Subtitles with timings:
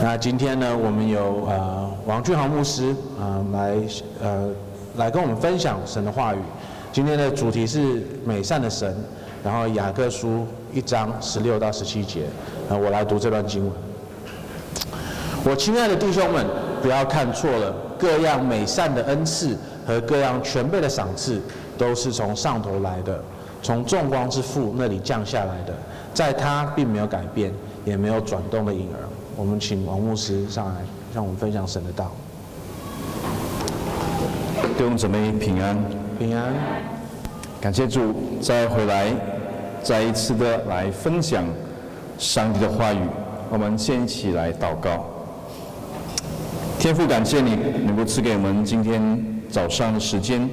[0.00, 3.74] 那今天呢，我们有呃王俊豪牧师啊、呃、来
[4.22, 4.50] 呃
[4.96, 6.38] 来跟我们分享神的话语。
[6.92, 8.96] 今天的主题是美善的神，
[9.42, 12.26] 然后雅各书一章十六到十七节，
[12.68, 13.72] 呃，我来读这段经文。
[15.44, 16.46] 我亲爱的弟兄们，
[16.80, 21.42] 不要看错了，各样美善的恩赐和各样全备的赏赐，
[21.76, 23.20] 都是从上头来的，
[23.62, 25.74] 从众光之父那里降下来的，
[26.14, 27.52] 在他并没有改变，
[27.84, 29.02] 也没有转动的影儿。
[29.38, 30.74] 我们请王牧师上来，
[31.14, 32.10] 让我们分享神的道。
[34.76, 35.78] 弟兄姊妹平安，
[36.18, 36.52] 平安。
[37.60, 39.14] 感谢主，再回来，
[39.80, 41.44] 再一次的来分享
[42.18, 42.98] 上帝的话语。
[43.48, 45.06] 我们先一起来祷告。
[46.80, 47.54] 天父，感谢你
[47.86, 50.50] 能够赐给我们今天早上的时间，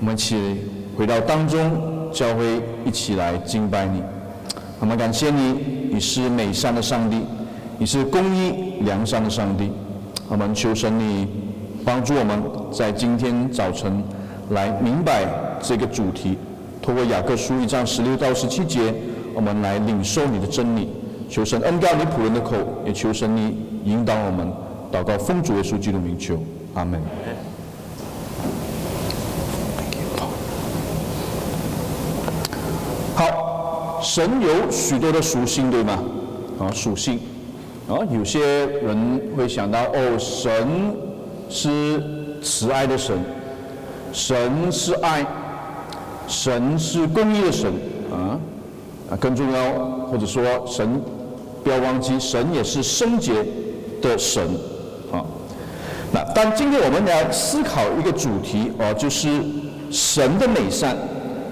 [0.00, 0.60] 我们一起
[0.98, 4.02] 回到当中教会，一起来敬拜你。
[4.80, 7.20] 我们感谢你，你是美善的上帝。
[7.76, 9.70] 你是公义良善的上帝，
[10.28, 11.26] 我们求神你
[11.84, 12.40] 帮助我们
[12.72, 14.02] 在今天早晨
[14.50, 15.26] 来明白
[15.60, 16.38] 这个主题，
[16.80, 18.94] 透过雅各书一章十六到十七节，
[19.34, 20.88] 我们来领受你的真理。
[21.28, 22.54] 求神恩膏你仆人的口，
[22.86, 24.52] 也求神你引导我们
[24.92, 26.38] 祷告奉主耶稣基督名求，
[26.74, 27.00] 阿门。
[33.16, 35.98] 好，神有许多的属性，对吗？
[36.60, 37.18] 啊，属性。
[37.86, 40.66] 啊，有些人会想到哦，神
[41.50, 42.02] 是
[42.42, 43.14] 慈爱的神，
[44.10, 45.24] 神是爱，
[46.26, 47.70] 神是公义的神
[48.10, 48.40] 啊
[49.10, 49.72] 啊，更重要
[50.06, 50.98] 或者说神
[51.62, 53.44] 不要忘记，神也是圣洁
[54.00, 54.42] 的神
[55.12, 55.22] 啊。
[56.10, 59.28] 那但今天我们来思考一个主题哦，就是
[59.90, 60.96] 神的美善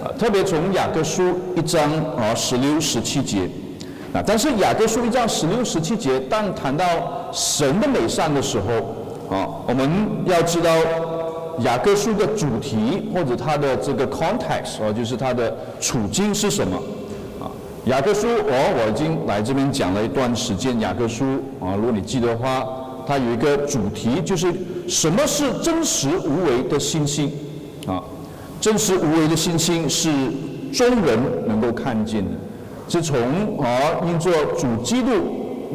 [0.02, 3.50] 啊，特别从雅各书一章啊十六十七节。
[4.12, 6.84] 啊，但是雅各书一章十六、十七节，当谈到
[7.32, 9.90] 神的美善的时候，啊，我们
[10.26, 10.70] 要知道
[11.60, 16.76] 雅各书的主题或者它的这个 context，啊，就是它的处境是什么？
[17.40, 17.48] 啊，
[17.86, 20.78] 雅各书，哦，我已经来这边讲了一段时间。
[20.78, 21.24] 雅各书，
[21.58, 22.66] 啊，如果你记得话，
[23.06, 24.52] 它有一个主题，就是
[24.86, 27.32] 什么是真实无为的信心？
[27.86, 28.04] 啊，
[28.60, 30.10] 真实无为的信心是
[30.70, 32.30] 众人能够看见的。
[32.92, 33.18] 是从
[33.58, 35.08] 而，因作主基督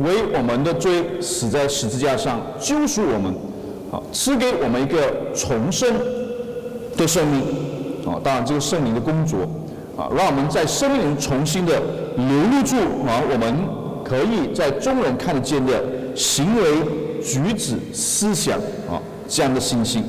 [0.04, 3.34] 为我们的罪死在十字架上救赎我们，
[3.92, 5.92] 啊，赐给我们一个重生
[6.96, 7.42] 的生命，
[8.06, 9.40] 啊，当然这个圣灵的工作，
[9.98, 11.82] 啊，让我们在生命重新的
[12.18, 12.76] 流露出
[13.08, 13.56] 啊，我们
[14.04, 15.84] 可以在众人看得见的
[16.16, 16.84] 行为、
[17.20, 20.04] 举止、思想啊这样的信心。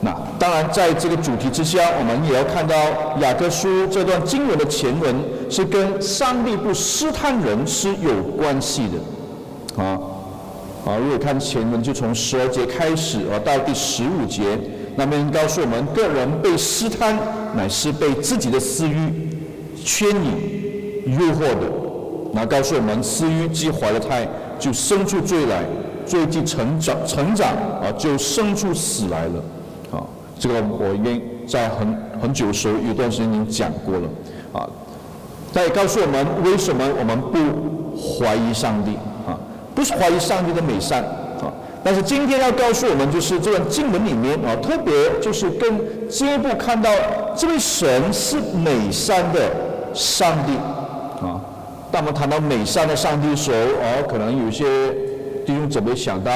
[0.00, 2.74] 那当然，在这个主题之下，我们也要看到
[3.20, 5.12] 雅各书这段经文的前文
[5.50, 9.98] 是跟上帝不试探人是有关系的，啊，
[10.86, 14.44] 啊，如果看前文，就从十二节开始啊，到第十五节，
[14.94, 17.18] 那边告诉我们，个人被试探，
[17.56, 19.28] 乃是被自己的私欲
[19.84, 21.72] 牵引、诱惑的。
[22.32, 24.28] 那告诉我们，私欲既怀了胎，
[24.60, 25.64] 就生出罪来；
[26.06, 27.48] 罪既成长、成长
[27.82, 29.42] 啊，就生出死来了。
[30.38, 34.08] 这个我已经在很很久时候，有段时间已经讲过了，
[34.52, 34.68] 啊，
[35.52, 37.38] 他也告诉我们为什么我们不
[37.98, 38.92] 怀疑上帝
[39.26, 39.38] 啊，
[39.74, 41.02] 不是怀疑上帝的美善
[41.40, 46.90] 啊，但是今天要告诉我们，就是这段经文里面啊，特别就是更进一步看到
[47.36, 49.50] 这位神是美善的
[49.92, 50.52] 上帝
[51.24, 51.40] 啊。
[51.90, 54.64] 当我们谈到美善的上帝的时候，哦，可能有些
[55.46, 56.30] 弟兄姊妹想到，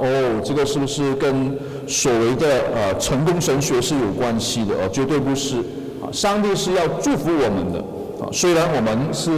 [0.00, 1.58] 哦，这个是不是跟
[1.88, 5.56] 所谓的呃成功神学是有关系的，呃，绝对不是
[6.02, 6.12] 啊！
[6.12, 7.78] 上帝是要祝福我们的
[8.22, 9.30] 啊，虽然我们是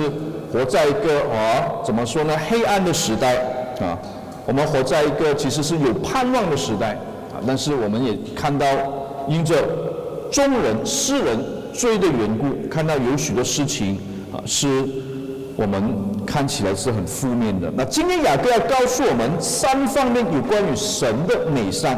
[0.53, 3.37] 活在一个啊怎么说呢黑暗的时代
[3.81, 3.97] 啊，
[4.47, 6.94] 我们活在一个其实是有盼望的时代
[7.33, 8.67] 啊，但是我们也看到
[9.28, 9.55] 因着
[10.32, 11.38] 众人世人
[11.72, 13.97] 罪的缘故，看到有许多事情
[14.32, 14.84] 啊是
[15.55, 15.94] 我们
[16.27, 17.72] 看起来是很负面的。
[17.77, 21.97] 那今天雅各要告诉我们三方面有关于神的美善。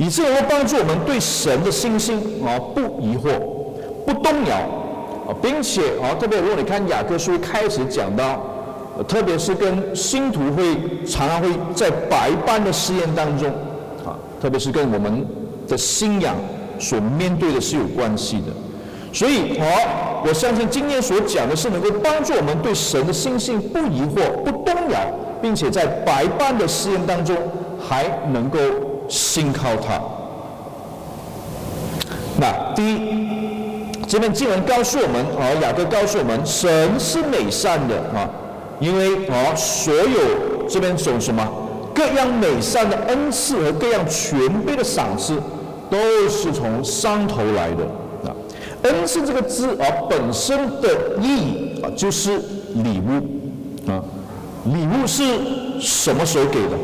[0.00, 3.38] 以至能够帮助我们对神的信心啊不疑惑、
[4.06, 4.56] 不动摇
[5.28, 8.40] 啊，并且啊，特别如果你看雅各书开始讲到，
[9.06, 13.50] 特别是跟信徒会常常会在百般的试验当中
[14.02, 15.26] 啊，特别是跟我们
[15.68, 16.34] 的信仰
[16.78, 18.46] 所面对的是有关系的。
[19.12, 19.66] 所以啊，
[20.26, 24.98] 我相信今天所讲的是能够帮助我们对神的信心不疑惑、不动摇，
[25.42, 27.36] 并且在百般的试验当中
[27.86, 28.58] 还能够。
[29.10, 30.00] 信靠他。
[32.38, 38.30] 那第一，这边经文告诉我们，啊，雅各告诉我们，神是美善的啊，
[38.78, 41.46] 因为啊，所有这边说什么
[41.92, 45.36] 各样美善的恩赐和各样全备的赏赐，
[45.90, 45.98] 都
[46.28, 47.84] 是从上头来的
[48.24, 48.32] 啊。
[48.84, 50.88] 恩赐这个字啊，本身的
[51.20, 52.38] 意义啊，就是
[52.74, 54.00] 礼物啊。
[54.66, 55.24] 礼物是
[55.80, 56.76] 什么时候给的？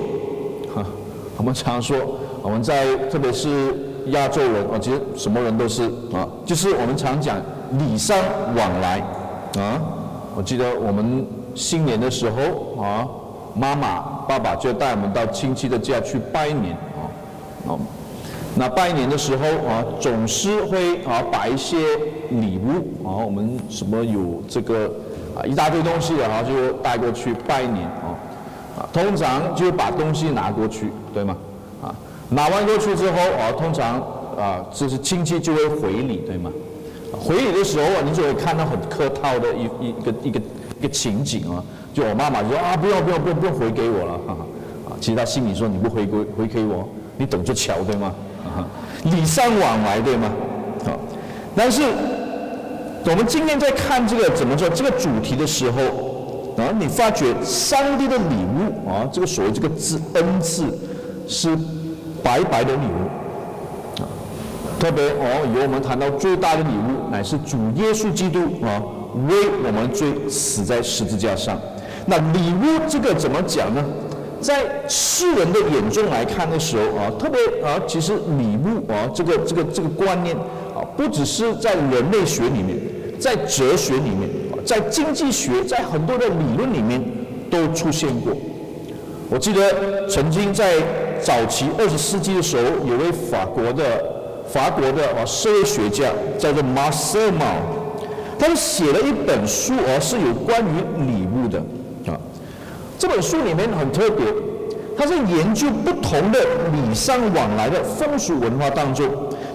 [1.37, 1.97] 我们常说，
[2.43, 3.75] 我们在特别是
[4.07, 7.37] 亚洲人啊，其实什么人都是啊，就是我们常讲
[7.79, 8.17] 礼尚
[8.57, 9.01] 往来
[9.59, 9.81] 啊。
[10.35, 13.07] 我记得我们新年的时候啊，
[13.55, 16.77] 妈妈、爸爸就带我们到亲戚的家去拜年
[17.67, 17.77] 啊。
[18.55, 21.77] 那拜年的时候啊，总是会啊摆一些
[22.31, 23.13] 礼物啊。
[23.25, 24.91] 我们什么有这个
[25.37, 28.17] 啊一大堆东西的哈，就带过去拜年啊。
[28.77, 31.37] 啊，通常就把东西拿过去，对吗？
[31.83, 31.95] 啊，
[32.29, 34.01] 拿完过去之后啊，通常
[34.37, 36.51] 啊就是亲戚就会回礼，对吗？
[37.19, 40.41] 回礼的时候啊，你就会看到很客套的一一个一个
[40.81, 41.63] 一个情景啊，
[41.95, 44.47] 就我妈妈就说啊，不要不要不要不要回给我了，哈哈，
[44.91, 46.87] 啊，其实她心里说你不回归回给我，
[47.17, 48.13] 你等着瞧，对吗？
[48.45, 48.67] 啊，
[49.05, 50.31] 礼尚往来，对吗？
[50.85, 50.93] 啊，
[51.55, 51.83] 但是
[53.05, 55.81] 我们今天在看这个怎么说这个主题的时候，
[56.57, 60.65] 啊，你发觉上帝的礼物啊，这个所谓这个字恩赐
[61.29, 61.57] 是
[62.23, 64.09] 白白的礼物啊。
[64.79, 68.83] 特别哦，由我们谈到最大的礼物，乃是主耶稣基督啊，
[69.29, 71.59] 为我们罪死在十字架上。
[72.07, 73.85] 那礼物这个怎么讲呢？
[74.39, 80.37] 在世人的眼中来看的时候啊，特别啊，其实礼物啊，这个这个这个观念
[80.75, 82.79] 啊，不只是在人类学里面，
[83.19, 84.29] 在哲学里面，
[84.67, 87.03] 在经济学，在很多的理论里面
[87.51, 88.35] 都出现过。
[89.31, 90.75] 我记得曾经在
[91.23, 93.85] 早期二十世纪的时候，有位法国的。
[94.49, 96.05] 法国的啊社会学家
[96.39, 97.67] 叫做 Marcel Mauss，
[98.39, 101.59] 他写了一本书啊，是有关于礼物的
[102.07, 102.17] 啊。
[102.97, 104.25] 这本书里面很特别，
[104.97, 106.39] 他是研究不同的
[106.73, 109.05] 礼尚往来的风俗文化当中，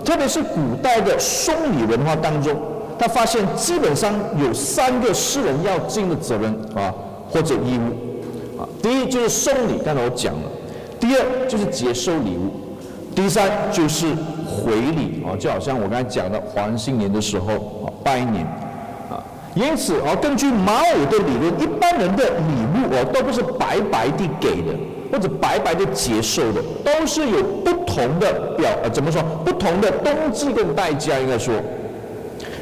[0.04, 2.54] 特别是古代的送礼文化当中，
[3.02, 6.94] 他发现基本上有三个世人要尽的责任啊
[7.28, 8.70] 或者义务啊。
[8.82, 10.48] 第一就是送礼，刚才我讲了；
[11.00, 12.52] 第二就是接受礼物；
[13.16, 14.06] 第三就是。
[14.52, 17.54] 回礼啊，就好像我刚才讲的，黄新年的时候
[17.86, 18.46] 啊，拜年
[19.10, 19.24] 啊，
[19.56, 24.74] 因此啊，根据马尔的理论，一般人的礼物啊，都不是白白的给的，
[25.10, 29.24] 或者白白的接受的，都是有不同的表呃，怎么说？
[29.46, 31.54] 不同的动机跟代价应该说，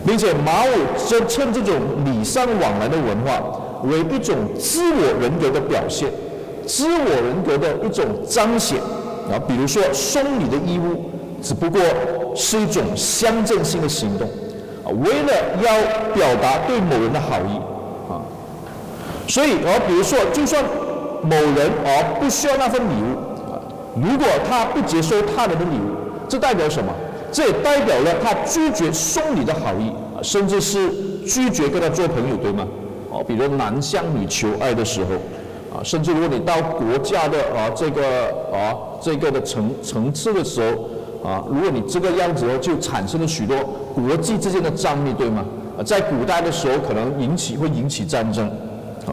[0.05, 0.69] 并且马尔
[1.07, 1.75] 就称这种
[2.05, 3.41] 礼尚往来的文化
[3.83, 6.09] 为一种自我人格的表现，
[6.65, 8.77] 自我人格的一种彰显
[9.31, 11.09] 啊，比如说送礼的义务。
[11.41, 11.79] 只不过
[12.35, 14.27] 是一种象征性的行动，
[14.83, 15.31] 啊，为了
[15.63, 15.71] 要
[16.13, 17.55] 表达对某人的好意，
[18.11, 18.19] 啊，
[19.25, 20.61] 所以而比如说，就算
[21.23, 23.15] 某人而不需要那份礼物，
[23.49, 23.55] 啊，
[23.95, 25.95] 如果他不接受他人的礼物，
[26.27, 26.91] 这代表什么？
[27.31, 29.91] 这也代表了他拒绝送礼的好意，
[30.21, 30.89] 甚至是
[31.25, 32.67] 拒绝跟他做朋友，对吗？
[33.09, 38.03] 哦，比如男向女求爱的时候，啊，甚至如果你到国家的啊这个
[38.51, 40.89] 啊这个的层层次的时候。
[41.21, 43.53] 啊，如果你这个样子，就产生了许多
[43.93, 45.43] 国际之间的张力，对吗？
[45.77, 48.47] 啊，在古代的时候，可能引起会引起战争，
[49.05, 49.11] 啊。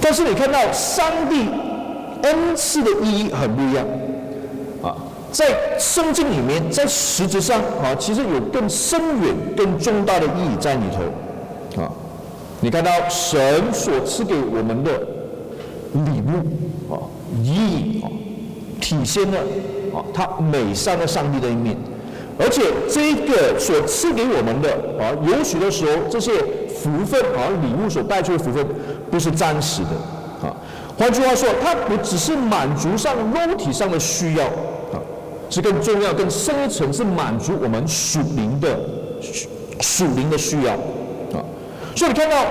[0.00, 1.48] 但是你看到上帝
[2.24, 3.86] 恩赐的意义很不一样，
[5.32, 11.90] 在圣经里面，在实质上啊，其实有更深远、更重大的意义在里头，啊。
[12.60, 13.40] 你看到神
[13.72, 14.92] 所赐给我们的
[15.94, 17.00] 礼物啊，
[17.42, 18.06] 意义啊，
[18.80, 19.38] 体现了。
[19.94, 21.76] 啊，他美善的上帝的一面，
[22.38, 26.32] 而且这个所赐给我们的啊，有许多时候这些
[26.68, 28.66] 福分啊，礼物所带出的福分，
[29.10, 30.56] 不是暂时的啊。
[30.96, 34.46] 换句话说，它不只是满足上肉体上的需要，
[35.52, 38.80] 是更重要、更深层，是满足我们属灵的
[39.80, 41.44] 属灵的需要啊。
[41.94, 42.44] 所以你看到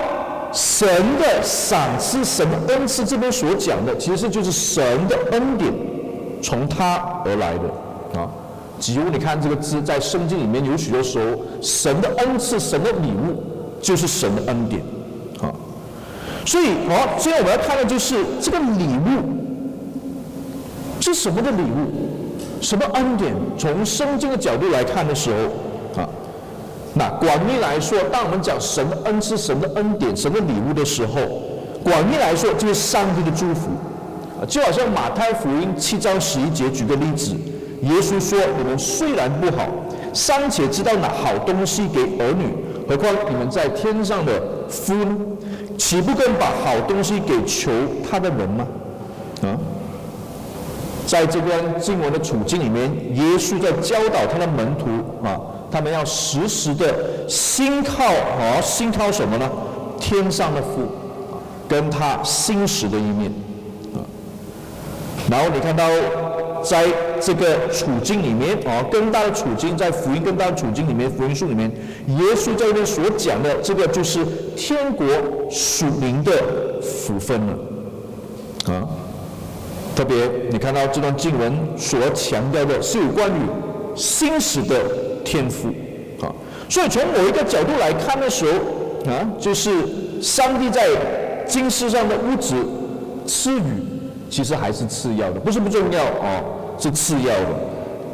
[0.52, 5.72] 神的赏赐、神的恩赐这边所讲的，其实就是神的恩典。
[6.40, 8.28] 从他而来的啊，
[8.80, 13.40] 几乎你看这个字在圣经里面有许多时候，神的恩赐、神的礼物
[13.80, 14.82] 就是神的恩典
[15.40, 15.54] 啊。
[16.44, 19.22] 所以好，现在我们要看的就是这个礼物
[21.00, 22.21] 是什么的礼物，
[22.62, 23.34] 什么恩典？
[23.58, 26.08] 从圣经的角度来看的时候啊，
[26.94, 31.20] 那广义来说，当我们讲神的恩赐、神的恩典、神的礼物的时候，
[31.82, 33.68] 广义来说就是上帝的祝福。
[34.48, 37.32] 就好像马太福音七章十一节，举个例子，
[37.82, 39.68] 耶稣说：“你们虽然不好，
[40.12, 42.52] 尚且知道拿好东西给儿女，
[42.88, 44.32] 何况你们在天上的
[44.68, 45.16] 父呢？
[45.78, 47.70] 岂不更把好东西给求
[48.10, 48.66] 他的人吗？”
[49.46, 49.54] 啊，
[51.12, 54.86] 在这段经文的处境里面，耶稣在教导他的门徒
[55.22, 55.38] 啊，
[55.70, 59.46] 他们要时时的心靠啊，心靠什么呢？
[60.00, 60.88] 天上的父，
[61.68, 63.30] 跟他心实的一面
[63.92, 64.00] 啊。
[65.30, 65.86] 然后你看到，
[66.62, 66.86] 在
[67.20, 71.70] 这个处境里面啊，更大的处境，在福音更大的处境里面，福音书里面，
[72.08, 74.24] 耶稣在这边所讲的这个就是
[74.56, 75.06] 天国
[75.50, 76.32] 属灵的
[76.80, 78.88] 福分了啊。
[79.94, 80.16] 特别
[80.50, 83.40] 你看到这段经文所强调的是有关于
[83.94, 84.76] 心实的
[85.24, 85.68] 天赋
[86.20, 86.32] 啊，
[86.68, 89.70] 所以从某一个角度来看的时候啊，就是
[90.22, 90.88] 上帝在
[91.46, 92.54] 今世上的物质
[93.26, 93.82] 赐予，
[94.30, 96.42] 其实还是次要的，不是不重要啊，
[96.78, 97.46] 是次要的，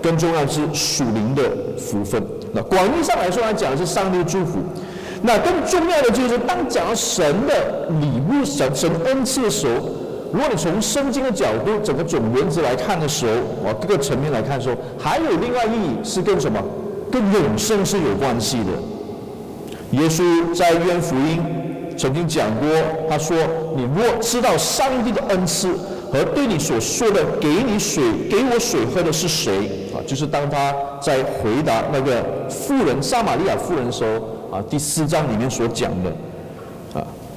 [0.02, 1.42] 更重要是属灵的
[1.78, 2.22] 福分。
[2.52, 4.58] 那广义上来说来讲是上帝祝福，
[5.22, 9.88] 那更重要的就是当讲神的礼物、神神恩赐的时候。
[10.32, 16.62] 如果你从圣经的角度，整个总原则来看的时候，啊，各个层面来看的时候，还有另外意义是跟什么？
[17.10, 19.98] 跟永生是有关系的。
[19.98, 21.42] 耶稣在约翰福音
[21.96, 22.68] 曾经讲过，
[23.08, 23.34] 他说
[23.74, 25.68] ：“你若知道上帝的恩赐
[26.12, 36.12] 和对你所说的‘给你水，给我水喝的是谁’啊，就是当他在回答那个妇人撒玛利亚妇人的时候啊，第四章里面所讲的。”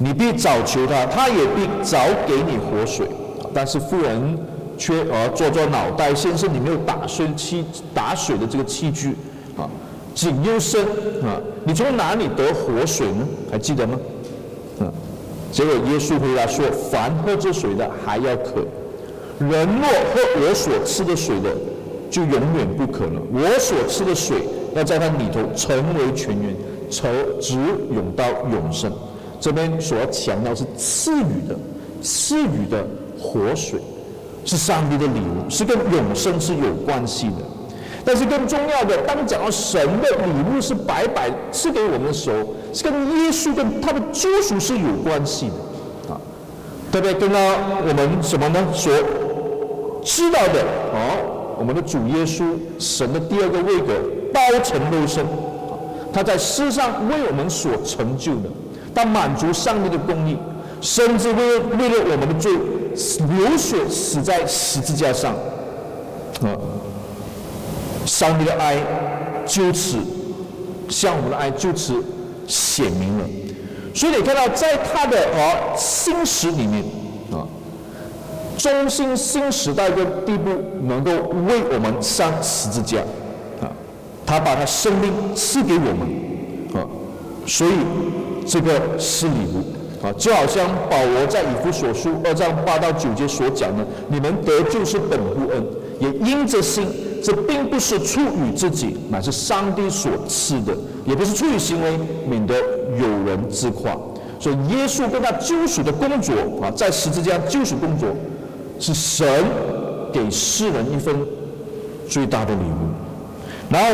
[0.02, 3.06] 你必早求他，他也必早给你活水。
[3.54, 4.36] 但是妇人
[4.76, 9.14] 却而做做脑袋，先生，你没有打水器打水的这个器具
[9.56, 9.68] 啊，
[10.14, 10.82] 井又深
[11.22, 13.28] 啊，你从哪里得活水呢？
[13.50, 13.98] 还记得吗？
[14.80, 14.90] 啊，
[15.52, 18.66] 结果耶稣回答说：凡喝这水的还要渴，
[19.38, 21.50] 人若喝我所赐的水的，
[22.10, 23.20] 就永远不渴了。
[23.32, 24.38] 我所赐的水
[24.74, 26.56] 要在他里头成为泉源，
[26.90, 27.08] 从
[27.40, 27.56] 直
[27.92, 28.90] 涌到永生。
[29.42, 31.56] 这边所要强调是赐予的，
[32.00, 32.86] 赐予的
[33.20, 33.80] 活水，
[34.44, 37.34] 是上帝的礼物，是跟永生是有关系的。
[38.04, 46.20] 但是更重要的，当讲到神的礼物是白白赐给我们的时候，是跟耶稣跟他的救赎是有关系的啊。
[46.92, 48.64] 特别跟到我们什么呢？
[48.72, 48.92] 所
[50.04, 50.62] 知道的
[50.94, 51.18] 啊，
[51.58, 52.44] 我们的主耶稣，
[52.78, 53.94] 神的第二个位格，
[54.32, 55.26] 道成肉身，
[56.12, 58.48] 他在世上为我们所成就的。
[58.94, 60.36] 他满足上帝的公义，
[60.80, 62.52] 甚至为了为了我们的罪
[63.36, 65.32] 流血死在十字架上，
[66.42, 66.52] 啊，
[68.04, 68.76] 上帝的爱
[69.46, 69.96] 就此
[70.90, 72.04] 向我们的爱就此
[72.46, 73.24] 显明了。
[73.94, 76.84] 所以你看到，在他的啊心实里面
[77.32, 77.48] 啊，
[78.58, 80.50] 中心心实到一个地步，
[80.82, 81.10] 能够
[81.46, 82.98] 为我们上十字架
[83.62, 83.72] 啊，
[84.26, 86.84] 他把他生命赐给我们啊，
[87.46, 87.72] 所以。
[88.46, 95.64] 这个是礼物啊，就好像保罗在以弗所书二章八到九节所讲的：“你们得救是本乎恩，
[96.00, 96.86] 也因着信。
[97.22, 100.72] 这并不是出于自己，乃是上帝所赐的；
[101.04, 101.96] 也不是出于行为，
[102.28, 102.56] 免得
[102.98, 103.96] 有人自夸。”
[104.40, 108.08] 所以，耶稣跟他救赎的工作啊，在十字架救赎工作，
[108.80, 109.24] 是神
[110.12, 111.14] 给世人一份
[112.08, 112.90] 最大的礼物。
[113.70, 113.88] 然后，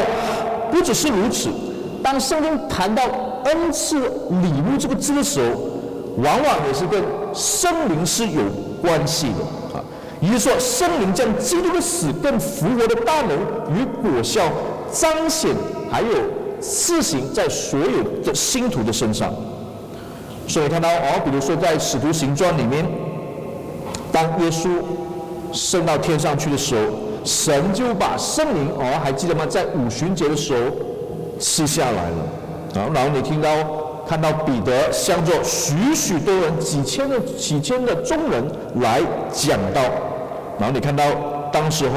[0.73, 1.50] 不只是如此，
[2.02, 3.02] 当圣经谈到。
[3.49, 5.47] 恩赐礼物这个字的时候，
[6.19, 7.02] 往往也是跟
[7.35, 8.43] 圣灵是有
[8.83, 9.85] 关系的啊。
[10.21, 13.38] 也就是说，圣灵将基督的死更复活的大能
[13.75, 14.43] 与果效
[14.93, 15.50] 彰显，
[15.90, 16.09] 还有
[16.61, 19.33] 施行在所有的信徒的身上。
[20.49, 22.85] 所以看到哦，比如说在使徒行传里面，
[24.11, 24.69] 当耶稣
[25.52, 26.81] 升到天上去的时候，
[27.25, 29.47] 神就把圣灵哦，还记得吗？
[29.47, 30.61] 在五旬节的时候
[31.38, 32.17] 赐下来了。
[32.75, 33.48] 然后你听到
[34.06, 38.44] 看到彼得向着许许多人几千的几千的众人
[38.76, 39.00] 来
[39.32, 39.82] 讲道，
[40.58, 41.04] 然后你看到
[41.52, 41.94] 当时候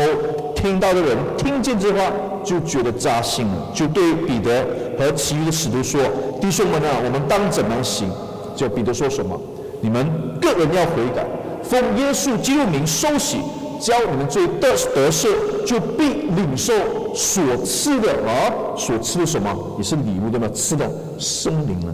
[0.56, 2.00] 听到的人听见这话
[2.44, 4.66] 就觉得扎心了，就对彼得
[4.98, 6.02] 和其余的使徒说
[6.42, 8.10] ：“弟兄们啊，我们当怎么行？”
[8.56, 9.40] 就彼得说什么
[9.82, 10.06] ：“你们
[10.42, 11.26] 个人要悔改，
[11.64, 13.38] 奉耶稣基督名受洗。”
[13.82, 15.28] 教你们罪得得赦，
[15.66, 16.04] 就必
[16.36, 16.72] 领受
[17.16, 20.48] 所赐的啊，所赐的什么也是礼物对吗？
[20.54, 21.94] 赐的圣灵呢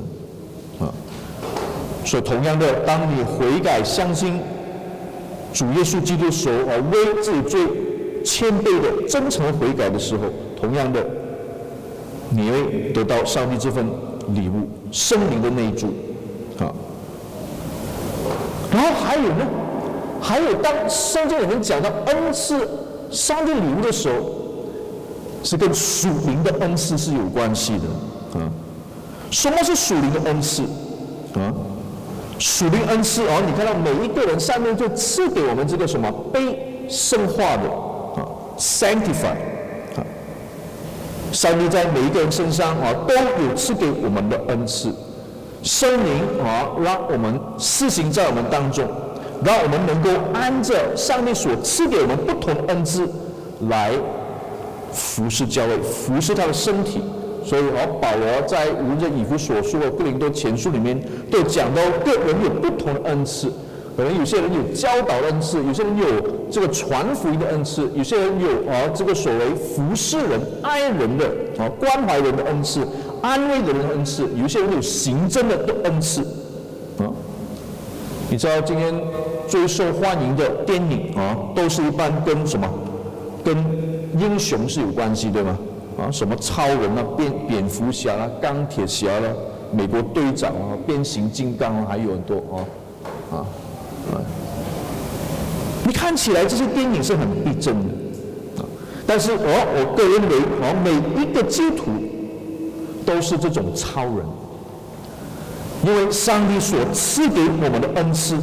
[0.82, 0.94] 啊。
[2.06, 4.40] 所以同样的，当你悔改相信
[5.54, 7.62] 主耶稣基督的时候啊，为自己罪
[8.24, 10.24] 谦卑的真诚悔改的时候，
[10.60, 11.06] 同样的，
[12.30, 13.88] 你会得到上帝这份
[14.36, 15.88] 礼物圣灵的内住
[16.60, 16.68] 啊。
[18.74, 19.48] 然后还有呢？
[20.22, 22.68] 还有，当圣经里面讲到恩赐、
[23.12, 24.16] 上帝礼物的时候，
[25.44, 28.40] 是跟属灵的恩赐是有关系的。
[28.40, 28.50] 啊。
[29.32, 30.64] 什么是属灵的恩赐？
[31.34, 31.54] 啊？
[32.40, 37.64] 属灵恩赐哦，你看到每一个人上面就赐给我们这个什么被圣化的
[38.16, 39.34] 啊，sanctify
[39.96, 40.06] 啊，
[41.32, 44.94] 上帝在每一个人身上啊都有赐给我们的恩赐，
[45.64, 48.88] 圣灵啊让我们施行在我们当中，
[49.44, 53.08] 让我们能够按着上帝所赐给我们不同的恩赐
[53.70, 53.92] 来
[54.92, 57.02] 服侍教会，服侍他的身体。
[57.46, 61.00] 所以，哦，保罗在无论以弗所书和哥林多前书里面
[61.32, 63.50] 都讲到，个人有不同的恩赐。
[63.96, 66.06] 可能有些人有教导恩赐，有些人有
[66.52, 71.26] 这个传福音的恩赐，有些人有啊这个所谓服侍人、爱人的
[71.58, 72.82] 啊关怀人的恩赐、
[73.22, 76.22] 安慰人的恩赐，有些人有行政的恩赐。
[78.30, 78.94] 你知道今天
[79.48, 82.68] 最受欢迎的电影啊，都是一般跟什么？
[83.44, 83.58] 跟
[84.20, 85.58] 英雄是有关系，对吗？
[85.98, 89.30] 啊，什么超人啊，蝙蝙蝠侠啊，钢铁侠啦，
[89.72, 92.56] 美国队长啊，变形金刚啊，还有很多啊，
[93.32, 93.36] 啊，
[94.12, 94.20] 啊，
[95.86, 98.66] 你看起来这些电影是很逼真的，啊，
[99.08, 100.92] 但是我我个人认为，啊，每
[101.22, 101.92] 一个基督徒
[103.06, 104.18] 都是这种超人，
[105.88, 108.36] 因为上帝所赐给我们的恩赐，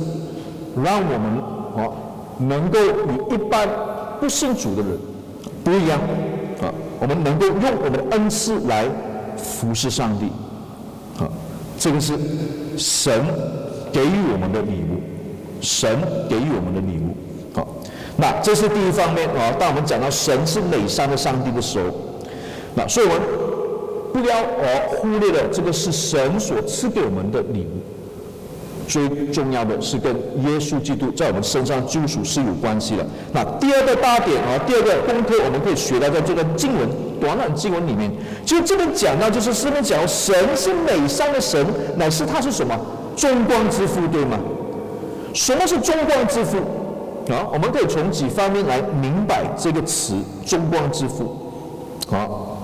[0.82, 1.92] 让我们啊
[2.38, 3.68] 能够与一般
[4.18, 4.98] 不信主的人
[5.62, 6.00] 不一样
[6.62, 6.72] 啊。
[6.98, 8.86] 我们能够用我们的恩赐来
[9.36, 10.24] 服侍上帝，
[11.22, 11.28] 啊，
[11.78, 12.14] 这个是
[12.78, 13.22] 神
[13.92, 15.02] 给予我们的礼物，
[15.60, 15.98] 神
[16.30, 17.14] 给予我们的礼物，
[17.54, 17.68] 好，
[18.16, 19.52] 那这是第一方面啊。
[19.60, 21.90] 当我们讲到神是美善的上帝的时候，
[22.74, 23.20] 那所以我们
[24.14, 27.82] 不要而忽略了这个是神所赐给我们的礼物。
[28.86, 33.04] 最重要的是跟耶稣基督在我们身上救赎是有关系的。
[33.32, 36.88] 那第二个大点啊，第二个功课我们可以学到，在这个经文
[37.20, 38.08] 短短经文里面，
[38.44, 41.66] 就这边讲到，就是这边讲神是美善的神，
[41.96, 42.78] 乃是他是什么？
[43.16, 44.38] 中光之父，对吗？
[45.32, 46.58] 什么是中光之父？
[47.32, 50.14] 啊，我们可以从几方面来明白这个词
[50.46, 51.52] “中光之父”。
[52.08, 52.58] 好，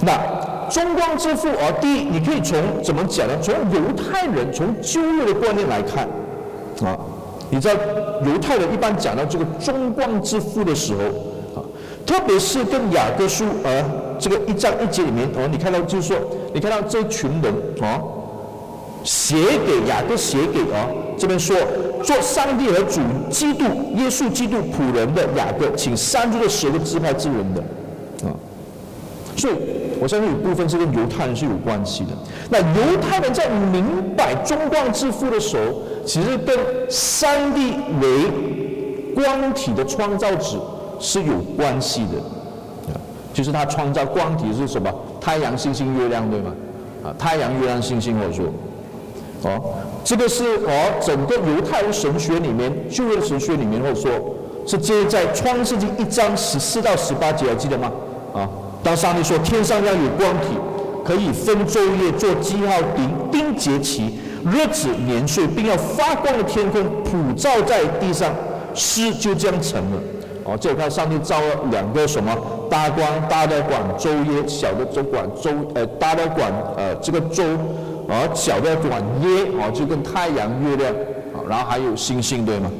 [0.00, 0.54] 那。
[0.70, 3.34] 中光之父啊，第一，你可以从怎么讲呢？
[3.40, 6.08] 从犹太人从旧约的观念来看，
[6.88, 6.98] 啊，
[7.50, 7.74] 你知道
[8.24, 11.64] 犹太人一般讲到这个中光之父的时候，啊，
[12.04, 13.68] 特别是跟雅各书啊
[14.18, 16.16] 这个一章一节里面，哦，你看到就是说，
[16.52, 18.00] 你看到这群人啊，
[19.04, 21.56] 写给雅各写给啊这边说，
[22.02, 23.00] 做上帝和主
[23.30, 23.64] 基督
[23.96, 27.60] 耶稣基督仆人的雅各，请三族的十个支派之人的，
[28.26, 28.34] 啊，
[29.36, 29.54] 所以。
[29.98, 32.10] 我相信有部分是跟犹太人是有关系的。
[32.50, 33.82] 那犹太人在明
[34.14, 35.72] 白中光之父的时候，
[36.04, 36.54] 其实跟
[36.90, 38.30] 三帝为
[39.14, 40.60] 光体的创造者
[41.00, 43.00] 是有关系的。
[43.32, 44.92] 就是他创造光体是什么？
[45.18, 46.52] 太阳、星星、月亮，对吗？
[47.02, 48.44] 啊，太阳、月亮、星星，或者说，
[49.44, 54.10] 哦，这个是哦，整个犹太人神学里面，旧约神学里面，或者说
[54.66, 57.90] 是接在创世纪一章十四到十八节，还记得吗？
[58.34, 58.46] 啊。
[58.82, 60.56] 当上帝说天上要有光体，
[61.04, 68.32] 可以分昼夜做记号，定定节期、日子、年岁，并要发光的天空普照在地上，
[68.74, 70.00] 诗就这样成了。
[70.44, 72.32] 哦，这看上帝造了两个什么
[72.70, 77.42] 大光，大的管昼夜，小的就管周，呃，大的管呃这个周，
[78.08, 80.92] 啊，小的管夜，啊，就跟太阳、月亮，
[81.34, 82.70] 啊，然后还有星星，对吗？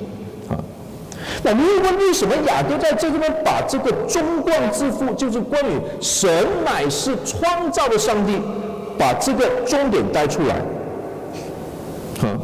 [1.43, 6.29] 那你会问为什么雅各在这地方把这个中冠之父，就是关于神
[6.65, 8.41] 乃是创造的上帝，
[8.99, 10.61] 把这个重点带出来？
[12.21, 12.39] 哼，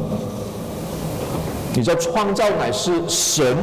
[1.73, 3.57] 你知道创造乃是神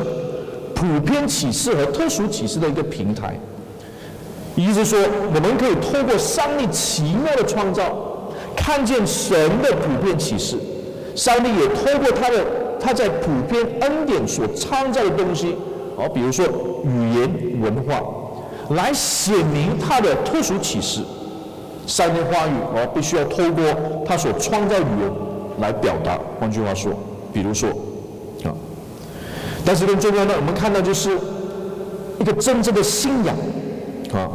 [0.75, 3.39] 普遍启示和特殊启示的一个平台，
[4.57, 4.99] 意思说
[5.35, 7.97] 我们可以透过上帝奇妙的创造，
[8.57, 10.57] 看见神的普遍启示，
[11.15, 12.45] 上帝也透过他的。
[12.81, 15.57] 他在普遍恩典所创造的东西，
[15.97, 16.47] 哦，比如说
[16.85, 18.03] 语言文化，
[18.75, 21.03] 来显明他的特殊启示。
[21.87, 23.65] 上帝话语哦，必须要透过
[24.07, 25.11] 他所创造语言
[25.59, 26.19] 来表达。
[26.39, 26.93] 换句话说，
[27.33, 27.69] 比如说
[28.45, 28.55] 啊，
[29.65, 31.11] 但是更重要的，我们看到就是
[32.21, 33.35] 一个真正的信仰
[34.13, 34.31] 啊，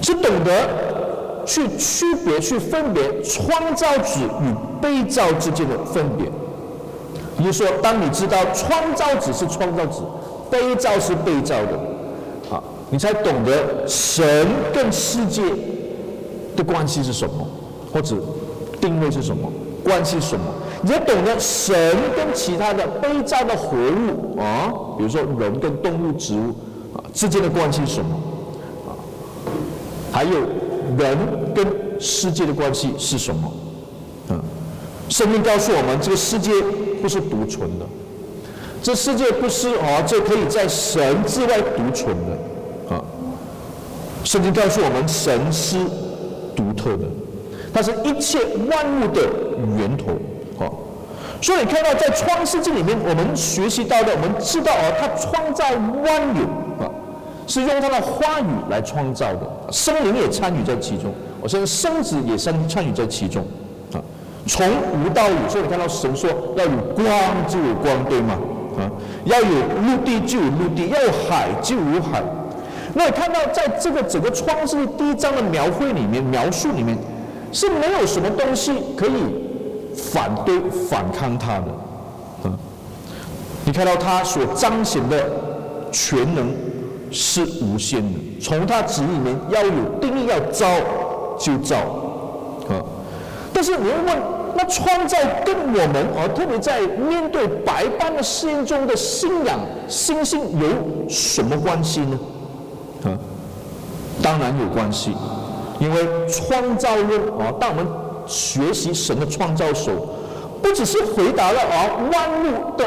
[0.00, 6.26] 是懂得去区别、去分别创造者与被造之间的分别。
[7.40, 10.02] 也就是说，当你知道创造子是创造子，
[10.50, 15.42] 被造是被造的，啊，你才懂得神跟世界
[16.54, 17.46] 的关系是什么，
[17.92, 18.16] 或者
[18.80, 19.50] 定位是什么，
[19.82, 20.44] 关系什么，
[20.82, 21.74] 你才懂得神
[22.14, 26.54] 跟其他的被造的活物啊，比如说人跟动物、植物
[26.94, 28.16] 啊之间的关系是什么，
[28.86, 28.92] 啊，
[30.12, 30.40] 还有
[30.98, 31.16] 人
[31.54, 31.66] 跟
[31.98, 33.50] 世界的关系是什么，
[35.10, 36.52] 嗯，圣经告诉我们这个世界。
[37.00, 37.86] 不是独存的，
[38.82, 43.02] 这世界不是啊，这可以在神之外独存的啊。
[44.22, 45.78] 圣经告诉我们，神是
[46.54, 47.06] 独特的，
[47.72, 48.38] 它是一切
[48.70, 49.22] 万物的
[49.78, 50.12] 源头
[50.62, 50.68] 啊。
[51.40, 55.64] 所以你看到在创世纪里面，我们学习到的，我们知道啊，他创造
[56.04, 56.92] 万有啊，
[57.46, 63.42] 是用他的话语来创造的，生灵也参与在其中，我相信生子也参参与在其中。
[64.50, 67.06] 从无到有，所以你看到神说要有光
[67.46, 68.36] 就有光，对吗？
[68.76, 68.90] 啊，
[69.24, 72.20] 要有陆地就有陆地，要有海就有海。
[72.94, 76.98] 那你看到在这个整个创世记第一章的描绘里面，描述里面
[77.52, 79.12] 是没有什么东西可以
[79.94, 80.58] 反对、
[80.88, 81.70] 反抗他的。
[82.42, 82.50] 啊，
[83.64, 85.30] 你看到他所彰显的
[85.92, 86.52] 全能
[87.12, 90.66] 是无限的，从他旨意里面要有定义，要招
[91.38, 91.76] 就招。
[92.68, 92.82] 啊，
[93.52, 94.39] 但是你会问？
[94.60, 102.18] 那创造跟我们而特别在面对百般的试验中的信仰、信心有什么关系呢？
[103.04, 103.16] 啊，
[104.22, 105.14] 当然有关系，
[105.78, 107.86] 因为创造论啊，当我们
[108.26, 109.90] 学习神的创造时，
[110.62, 112.84] 不只是回答了啊万物的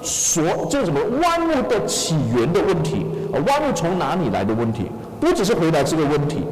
[0.00, 6.44] 所就是什么万物的起源的问题啊，万物从哪里来的问题，不只是回答这个问题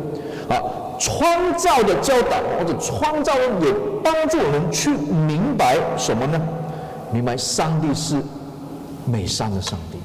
[0.48, 0.58] 啊。
[1.02, 6.40] 创造的教导或者创造也帮助我们去明白什么呢？
[7.10, 8.22] 明白上帝是
[9.04, 9.98] 美善的上帝，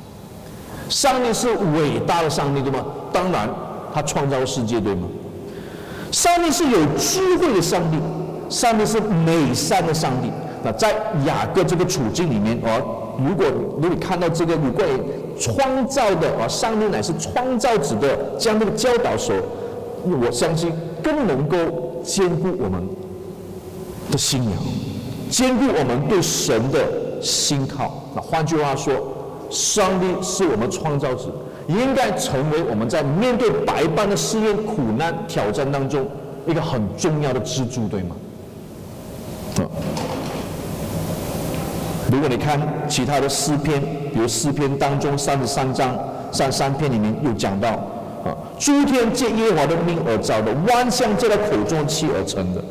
[0.89, 2.83] 上帝是伟大的上帝，对吗？
[3.13, 3.47] 当然，
[3.93, 5.07] 他创造世界，对吗？
[6.11, 7.99] 上帝是有智慧的上帝，
[8.49, 10.31] 上帝是美善的上帝。
[10.63, 10.91] 那在
[11.27, 14.99] 雅各这个处境里面，哦，如果如果你看到这个有关于
[15.39, 20.71] 创造的啊，上帝乃是创造者的这样的教导时候，我相信
[21.03, 21.57] 更能够
[22.03, 22.87] 坚固我们
[24.11, 24.53] 的信仰，
[25.29, 28.03] 坚固我们对神的信靠。
[28.15, 28.93] 那换句话说，
[29.49, 31.33] 上帝是我们创造者，
[31.67, 36.05] 应该成为我们在面对百般的试验、苦难、挑战当中
[36.45, 38.15] 一个很重要的支柱，对吗？
[39.57, 39.61] 啊，
[42.11, 43.81] 如果你看其他的诗篇，
[44.13, 45.97] 比如诗篇当中三十三章、
[46.31, 47.79] 三十三篇里面有讲到。
[48.59, 52.63] 诸天借耶和华的命而造的，万象借他口中气而成的。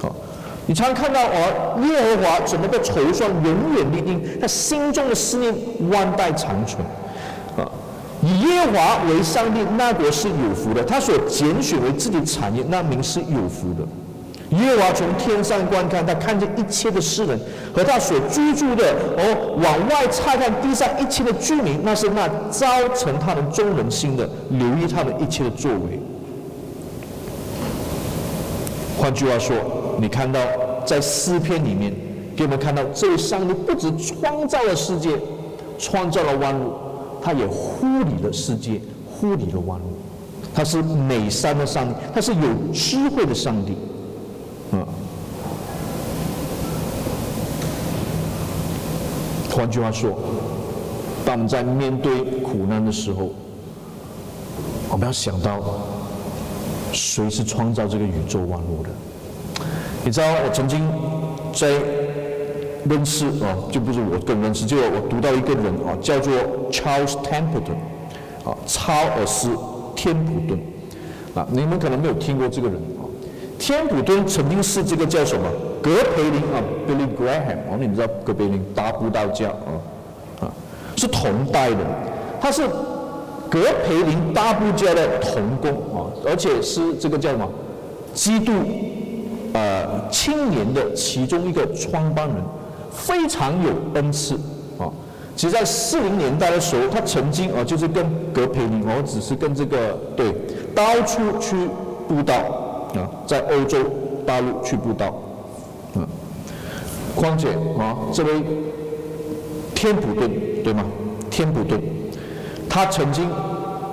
[0.00, 0.14] 好，
[0.66, 5.54] 你常看到哦，耶和华怎么个筹算，永远立定，他心中的思念
[5.90, 6.82] 万代长存。
[7.56, 7.64] 啊，
[8.22, 13.86] 以耶和华为上帝，那国是有福的；他所拣选为自己产业，那名是有福的。
[14.50, 17.38] 耶和华从天上观看，他看见一切的世人
[17.72, 26.00] 和他所居住的，哦，往外察看地上一切的居民，那是那造成他们众人心的，留意他们一切的作为。
[28.98, 29.56] 换句话说，
[30.00, 30.40] 你看到
[30.84, 31.94] 在诗篇里面，
[32.34, 35.10] 给我们看到这位上帝不止创造了世界，
[35.78, 36.72] 创造了万物，
[37.22, 39.92] 他也护理了世界，护理了万物。
[40.52, 42.40] 他是美善的上帝，他是有
[42.74, 43.76] 智慧的上帝。
[44.72, 44.86] 啊，
[49.50, 50.16] 换句话说，
[51.24, 53.30] 当我们在面对苦难的时候，
[54.88, 55.60] 我们要想到
[56.92, 58.90] 谁是创造这个宇宙万物的？
[60.04, 60.88] 你知道，我曾经
[61.52, 61.68] 在
[62.84, 66.32] 认识啊，就不是我个人认识，就我读到一个人啊，叫做
[66.70, 67.76] Charles Templeton，
[68.44, 69.48] 啊，查尔斯·
[69.94, 70.58] 天普顿，
[71.34, 72.80] 啊，你们可能没有听过这个人。
[73.60, 75.46] 天普敦曾经是这个叫什么？
[75.82, 79.70] 格培林啊，Billy Graham 哦，你们知道格培林大布道教啊
[80.40, 80.52] 啊，
[80.96, 81.76] 是同代的，
[82.40, 82.66] 他是
[83.50, 87.46] 格培林大布教的同工啊，而且是这个叫什么？
[88.14, 88.52] 基督
[89.52, 92.36] 呃青年的其中一个创办人，
[92.90, 94.34] 非常有恩赐
[94.78, 94.88] 啊。
[95.36, 100.34] 其实，在四零年代的时候，他曾经啊，就是跟格培林哦，只是跟这个对，
[100.74, 101.56] 到处去
[102.08, 102.59] 布道。
[102.94, 103.78] 啊，在欧洲
[104.26, 105.06] 大陆去布道，
[105.94, 106.02] 啊，
[107.14, 107.48] 况且
[107.78, 108.42] 啊，这位
[109.74, 110.30] 天普顿
[110.64, 110.84] 对吗？
[111.30, 111.80] 天普顿，
[112.68, 113.30] 他曾经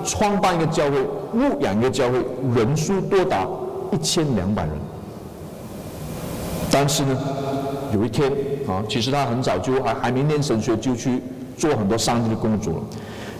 [0.04, 0.98] 创办一个教会，
[1.32, 2.18] 牧养一个教会，
[2.54, 3.46] 人数多达
[3.92, 4.72] 一千两百人。
[6.70, 7.16] 但是呢，
[7.94, 8.30] 有一天
[8.66, 11.22] 啊，其实他很早就还还没念神学，就去
[11.56, 12.80] 做很多上帝的工作了。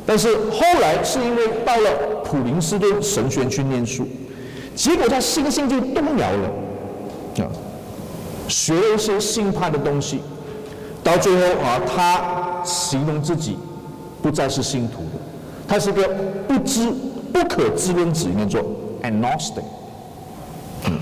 [0.06, 1.90] 但是后来是因为到了
[2.24, 4.06] 普林斯顿神学院去念书。
[4.78, 7.50] 结果他信心就动摇了，啊，
[8.46, 10.20] 学了一些新派的东西，
[11.02, 13.58] 到最后啊，他形容自己
[14.22, 15.20] 不再是信徒了，
[15.66, 16.08] 他是个
[16.46, 16.92] 不知
[17.32, 18.62] 不可知论者，应该做
[19.02, 19.64] agnostic。
[20.86, 20.92] 嗯，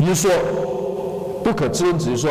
[0.00, 0.28] 也就说
[1.44, 2.30] 不可知论者，就是说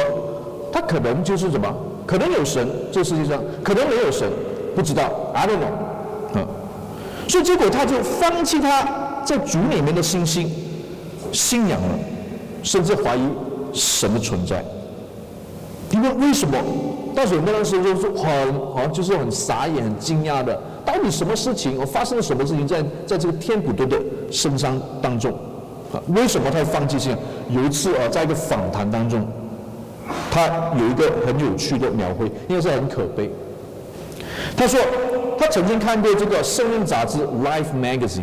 [0.73, 1.73] 他可能就是什么
[2.05, 4.29] 可能有神，这世界上可能没有神，
[4.75, 6.37] 不知道，I don't know。
[6.37, 6.45] 啊，
[7.29, 8.85] 所以结果他就放弃他
[9.23, 10.51] 在主里面的信心、
[11.35, 11.99] 信仰了，
[12.63, 13.21] 甚至怀疑
[13.73, 14.63] 神的存在。
[15.91, 16.57] 你问为什么？
[17.13, 21.77] 当时我们那时候就是很好像就是很傻眼、很惊讶的，到底什么事情？
[21.77, 23.97] 我发生了什么事情在在这个天普敦的
[24.31, 25.31] 身上当中？
[25.93, 27.19] 啊，为什么他会放弃信仰？
[27.49, 29.25] 有一次啊，在一个访谈当中。
[30.29, 30.45] 他
[30.77, 33.31] 有一个很有趣的描绘，因为是很可悲。
[34.55, 34.79] 他说，
[35.39, 38.21] 他曾经看过这个生命杂志《Life Magazine》，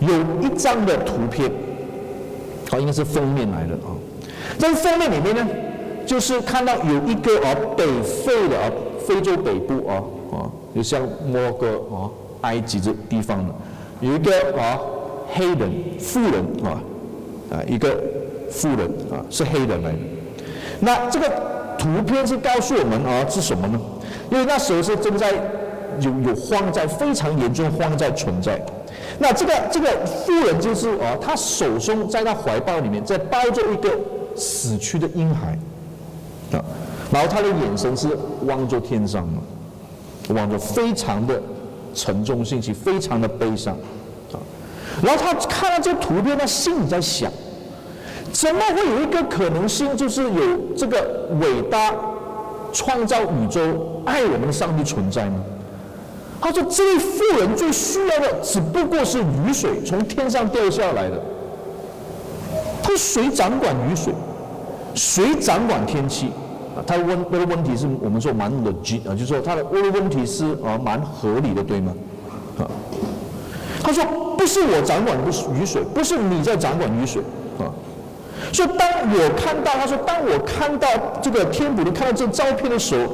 [0.00, 1.50] 有一张的图片，
[2.70, 3.96] 好，应该是封面来的啊。
[4.58, 5.46] 在封面里面呢，
[6.06, 8.70] 就是看到有一个啊北非的啊
[9.06, 10.02] 非洲北部啊
[10.32, 12.10] 啊，就像摩哥啊
[12.42, 13.54] 埃及这地方的，
[14.00, 14.78] 有一个啊
[15.32, 16.80] 黑人富人啊
[17.50, 17.98] 啊一个
[18.50, 19.98] 富人啊是黑人来的。
[20.80, 21.28] 那这个
[21.78, 23.80] 图片是告诉我们啊是什么呢？
[24.30, 25.32] 因为那时候是正在
[26.00, 28.60] 有有荒灾，非常严重荒灾存在。
[29.18, 33.90] 那这个这个妇人就是啊，她手中在她怀抱里面在抱着一个
[34.36, 35.58] 死去的婴孩
[36.52, 36.64] 啊，
[37.10, 38.08] 然后她的眼神是
[38.46, 41.42] 望着天上的，望着非常的
[41.94, 43.74] 沉重心情，非常的悲伤
[44.32, 44.38] 啊。
[45.02, 47.30] 然后她看到这图片，她心里在想。
[48.30, 50.40] 怎么会有一个可能性，就是有
[50.76, 51.94] 这个伟大
[52.74, 55.42] 创造宇宙、爱我们的上帝存在呢？
[56.40, 61.20] 他说：“这位妇人最需要的只不过是雨水从天上掉下来的。
[62.82, 64.12] 他说谁掌管雨水？
[64.94, 66.28] 谁掌管天气？
[66.76, 68.70] 啊，他的问那个问题是我们说蛮的
[69.04, 71.92] 啊，就是说他的问问题是啊蛮合理的，对吗？
[72.58, 72.70] 啊，
[73.82, 74.04] 他说
[74.36, 75.24] 不是我掌管的
[75.60, 77.20] 雨水，不是你在掌管雨水
[77.58, 77.66] 啊。”
[78.52, 80.88] 所以，当我看到他说，当我看到
[81.20, 83.12] 这个天普，你看到这照片的时候，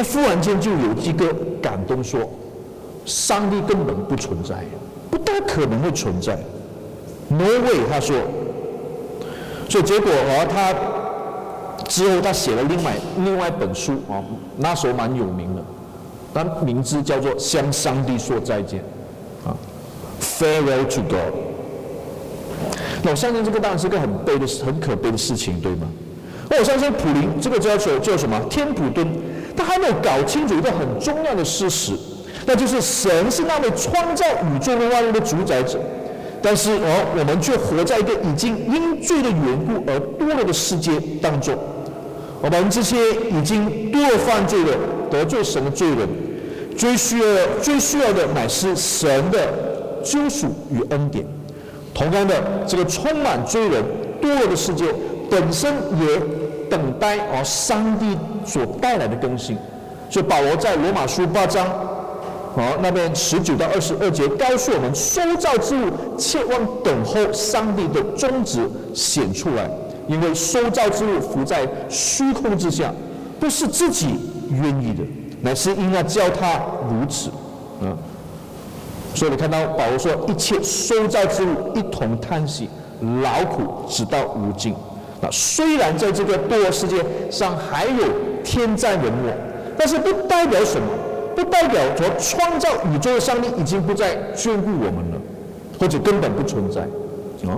[0.00, 1.26] 他忽然间就有一个
[1.60, 2.20] 感动，说：
[3.04, 4.64] 上帝根本不存在，
[5.10, 6.38] 不大可能会存在。
[7.28, 8.16] No way，他说。
[9.68, 10.74] 所以结果啊，他
[11.86, 14.24] 之后他写了另外另外一本书啊，
[14.56, 15.62] 那时候蛮有名的，
[16.32, 18.82] 但名字叫做《向上帝说再见》
[19.48, 19.54] 啊
[20.20, 21.34] ，Farewell to God。
[23.02, 25.86] 那我相信这个当然是个很悲的、很可悲的事情，对吗？
[26.48, 28.40] 那我相信普林这个叫做叫什么？
[28.50, 29.06] 天普敦，
[29.60, 31.92] 他还没有搞清楚一个很重要的事实，
[32.46, 35.78] 那就是神是那位创造宇宙的万物的主宰者，
[36.40, 41.54] 但是哦，我们却活在一个已经因罪的缘故而堕落的世界当中。
[42.40, 42.96] 我们这些
[43.30, 44.72] 已经堕落犯罪的、
[45.10, 46.08] 得罪神的罪人，
[46.74, 47.24] 最需要、
[47.60, 49.52] 最需要的乃是神的
[50.02, 51.26] 救赎与恩典。
[51.92, 52.34] 同样的，
[52.66, 53.84] 这个充满罪人
[54.22, 54.86] 堕落的世界
[55.30, 56.06] 本身也
[56.70, 59.58] 等待啊上帝所带来的更新。
[60.08, 68.60] 所以保罗在罗马书八章啊那边十九到二十二节告诉我们：受造之物切望等候上帝的宗旨
[68.94, 69.70] 显出来，
[70.08, 72.92] 因为受造之物伏在虚空之下，
[73.38, 74.14] 不是自己
[74.50, 75.04] 愿意的，
[75.42, 77.28] 乃是因要叫他如此。
[77.80, 77.94] 啊。
[79.14, 82.68] 所以你看到保罗说，一切受造之物一同叹息、
[83.22, 84.74] 劳苦，直到如今。
[85.22, 88.04] 啊，虽然在这个堕落世界上还有
[88.42, 89.30] 天灾人祸，
[89.76, 90.86] 但是不代表什么？
[91.36, 95.20] 不代表说创造宇宙的上帝已经不再眷顾我们了，
[95.78, 96.80] 或者根本不存在。
[97.48, 97.56] 啊，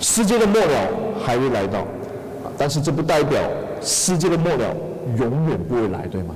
[0.00, 0.88] 世界的末了
[1.22, 3.40] 还会来到，啊，但是这不代表
[3.82, 4.74] 世界的末了
[5.18, 6.34] 永远不会来，对吗？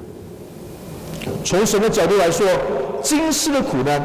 [1.44, 2.46] 从神的角度来说，
[3.02, 4.02] 今世的苦难，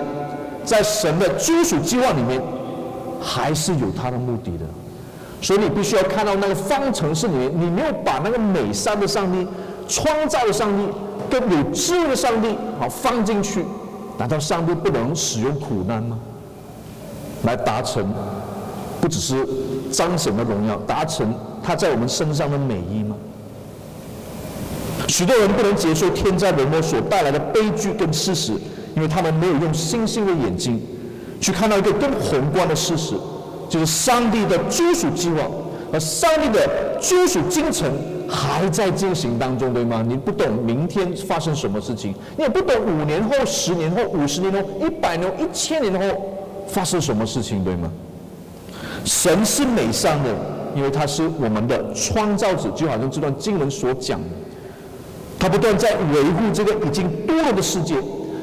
[0.64, 2.42] 在神的救赎计划里面，
[3.20, 4.66] 还是有他的目的的。
[5.46, 9.48] 所以你必须要看到那个方程式里面，你没有把那个美善的上帝、
[9.88, 10.84] 创造的上帝、
[11.30, 13.64] 跟有智慧的上帝好放进去，
[14.18, 16.18] 难道上帝不能使用苦难吗？
[17.44, 18.12] 来达成，
[19.00, 19.48] 不只是
[19.92, 21.32] 彰显的荣耀，达成
[21.64, 23.16] 他在我们身上的美意吗？
[25.08, 28.54] 许多人不能接受天灾人祸所带来的悲剧跟事实，
[28.96, 30.82] 因为他们没有用星星的眼睛
[31.40, 33.14] 去看到一个更宏观的事实，
[33.70, 35.42] 就是上帝的救赎计划
[35.92, 37.92] 而上帝的救赎进程
[38.28, 40.04] 还在进行当中，对吗？
[40.08, 46.36] 你不懂明天发生什么事情，你也不懂五年后、十年后、五十年后、一百年、一千年后
[46.68, 47.92] 发生什么事情，对吗？
[49.06, 50.30] 神是美善的，
[50.76, 54.28] 因为他是我们的创造者，就好像这段经文所讲的。
[55.38, 57.96] 他不断在维护这个已经堕落的世界，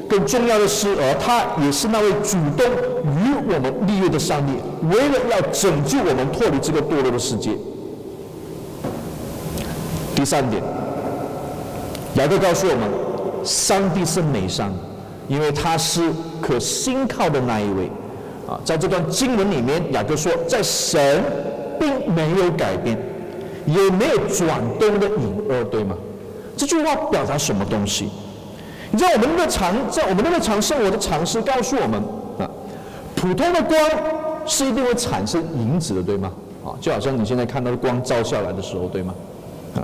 [0.09, 2.65] 更重要的是，而他也是那位主动
[3.03, 4.53] 与我们立约的上帝，
[4.87, 7.51] 为了要拯救我们脱离这个堕落的世界。
[10.15, 10.61] 第三点，
[12.15, 14.71] 雅各告诉我们，上帝是美善，
[15.27, 16.01] 因为他是
[16.41, 17.89] 可信靠的那一位。
[18.47, 21.23] 啊，在这段经文里面，雅各说，在神
[21.79, 22.97] 并没有改变，
[23.65, 25.95] 也没有转动的影儿，对吗？
[26.55, 28.09] 这句话表达什么东西？
[28.93, 31.99] 你知道我们日常在我们日常生活的常识告诉我们
[32.37, 32.47] 啊，
[33.15, 33.75] 普通的光
[34.45, 36.31] 是一定会产生影子的，对吗？
[36.63, 39.15] 啊，就好像你现在看到的光照下来的时候，对吗？
[39.75, 39.81] 啊，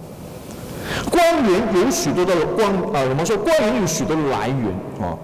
[1.09, 4.67] 光源有许多的光啊，我们说光源有许多的来源
[5.01, 5.17] 啊，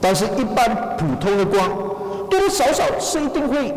[0.00, 1.68] 但是一般普通的光
[2.30, 3.74] 多多少少是一定会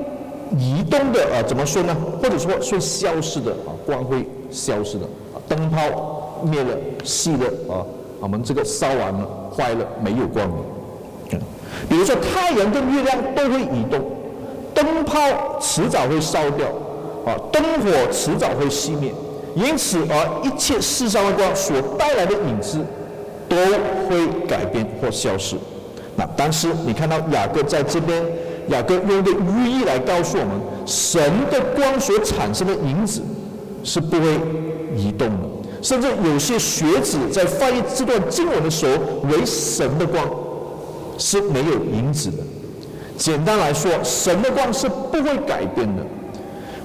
[0.60, 1.98] 移动的啊，怎么说呢？
[2.22, 6.70] 或者说会消失的啊，光会消失的啊，灯泡灭了
[7.04, 7.82] 熄了啊。
[8.20, 10.58] 我们这个烧完了，坏了，没有光明。
[11.90, 14.00] 比如说太阳跟月亮都会移动，
[14.74, 16.68] 灯泡迟早会烧掉，
[17.26, 19.14] 啊，灯火迟早会熄灭。
[19.56, 22.80] 因此，而一切世上的光所带来的影子
[23.48, 23.56] 都
[24.10, 25.56] 会改变或消失。
[26.16, 28.24] 那但是你看到雅各在这边，
[28.70, 30.52] 雅各用一个寓意来告诉我们，
[30.86, 33.22] 神的光所产生的影子
[33.84, 34.40] 是不会
[34.96, 35.55] 移动的。
[35.86, 38.94] 甚至有些学子在翻译这段经文的时候，
[39.30, 40.28] 为神的光
[41.20, 42.38] 是没有影子的。
[43.16, 46.02] 简单来说，神的光是不会改变的，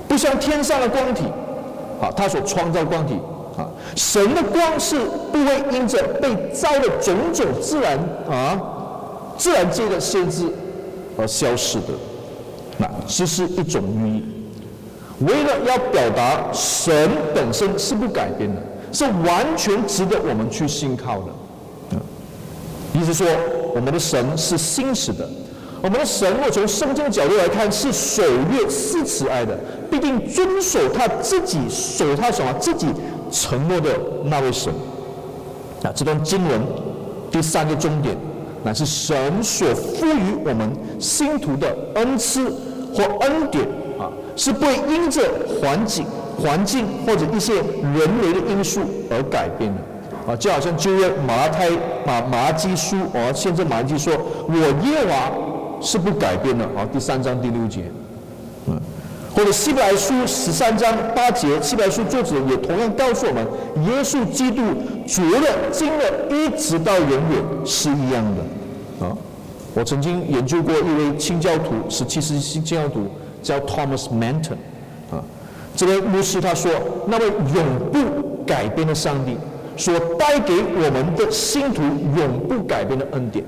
[0.06, 1.24] 不像天上的光体，
[1.98, 3.14] 啊，他所创造光体，
[3.56, 5.00] 啊，神的光是
[5.32, 7.98] 不会因着被造的种种自然
[8.30, 8.60] 啊
[9.38, 10.44] 自然界的限制
[11.16, 11.86] 而消失的。
[12.76, 14.24] 那这是一种寓意，
[15.20, 18.60] 为了要表达神本身是不改变的。
[18.92, 21.26] 是完全值得我们去信靠的，
[21.92, 22.00] 嗯，
[23.00, 23.26] 意思说，
[23.74, 25.28] 我们的神是信实的，
[25.80, 29.58] 我们的神若从圣经的角度来看，是守约、是慈爱的，
[29.90, 32.88] 必定遵守他自己守他什么自己
[33.30, 33.90] 承诺的
[34.24, 34.72] 那位神。
[35.82, 36.60] 啊，这段经文
[37.30, 38.16] 第三个重点，
[38.64, 42.50] 乃是神所赋予我们信徒的恩赐
[42.94, 43.64] 或恩典
[43.98, 45.22] 啊，是不会因着
[45.60, 46.04] 环境。
[46.40, 51.68] 环境或者一些人为的因素而改变的，啊，就好像旧约马太
[52.06, 54.14] 马马基书啊，现在马基说，
[54.48, 55.30] 我耶娃
[55.82, 57.84] 是不改变的啊，第三章第六节，
[58.66, 58.80] 嗯，
[59.34, 63.46] 或者希伯来书十三章八节，希伯来书作者也同样告诉我们，
[63.86, 64.62] 耶稣基督
[65.06, 69.16] 绝了今了一直到永远是一样的，啊，
[69.74, 73.06] 我曾经研究过一位清教徒，十七世纪清教徒
[73.42, 74.56] 叫 Thomas Manton
[75.10, 75.22] 啊。
[75.76, 76.70] 这位牧师他说
[77.08, 79.36] ：“那位永不改变的上帝，
[79.76, 83.42] 所带给我们的信徒永不改变的恩典，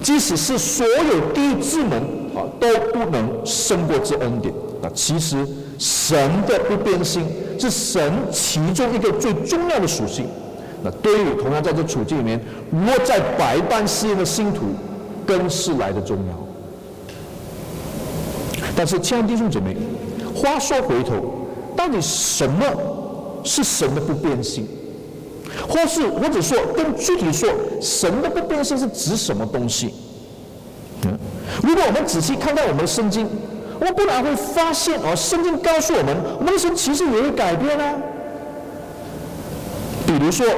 [0.00, 2.00] 即使是所有地狱之门
[2.34, 4.54] 啊都不能胜过这恩典。
[4.80, 5.36] 那其实
[5.78, 6.16] 神
[6.46, 7.26] 的不变性
[7.58, 10.26] 是神其中一个最重要的属性。
[10.82, 12.40] 那对于同样在这处境里面，
[12.86, 14.66] 落在百般试验的信徒，
[15.26, 16.34] 更是来的重要。
[18.74, 19.76] 但是，亲爱的弟兄姐妹，
[20.34, 21.34] 话说回头。”
[21.78, 22.66] 到底什么
[23.44, 24.66] 是神的不变性？
[25.68, 27.48] 或是或者说更具体说，
[27.80, 29.94] 神的不变性是指什么东西？
[31.04, 31.16] 嗯，
[31.62, 33.28] 如果我们仔细看到我们的圣经，
[33.78, 37.94] 我们不然会发现啊，圣经告诉我们，我们的神其实也会改变啊。
[40.04, 40.46] 比如说，《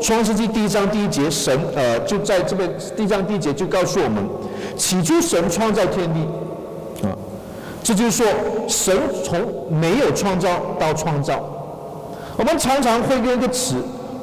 [0.00, 4.28] 创世纪》第一章第一节，神呃就在这边第一章第一节就告诉我们，
[4.76, 6.20] 起初神创造天地。
[7.88, 8.26] 这就是说，
[8.68, 11.42] 神从没有创造到创造。
[12.36, 13.76] 我们常常会用一个词，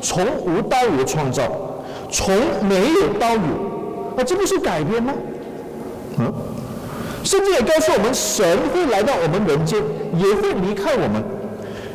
[0.03, 1.41] 从无到有创造，
[2.11, 3.41] 从没有到有，
[4.15, 5.11] 那这不是改变吗？
[6.19, 6.31] 嗯，
[7.23, 9.81] 圣经也告诉我们，神会来到我们人间，
[10.15, 11.23] 也会离开我们。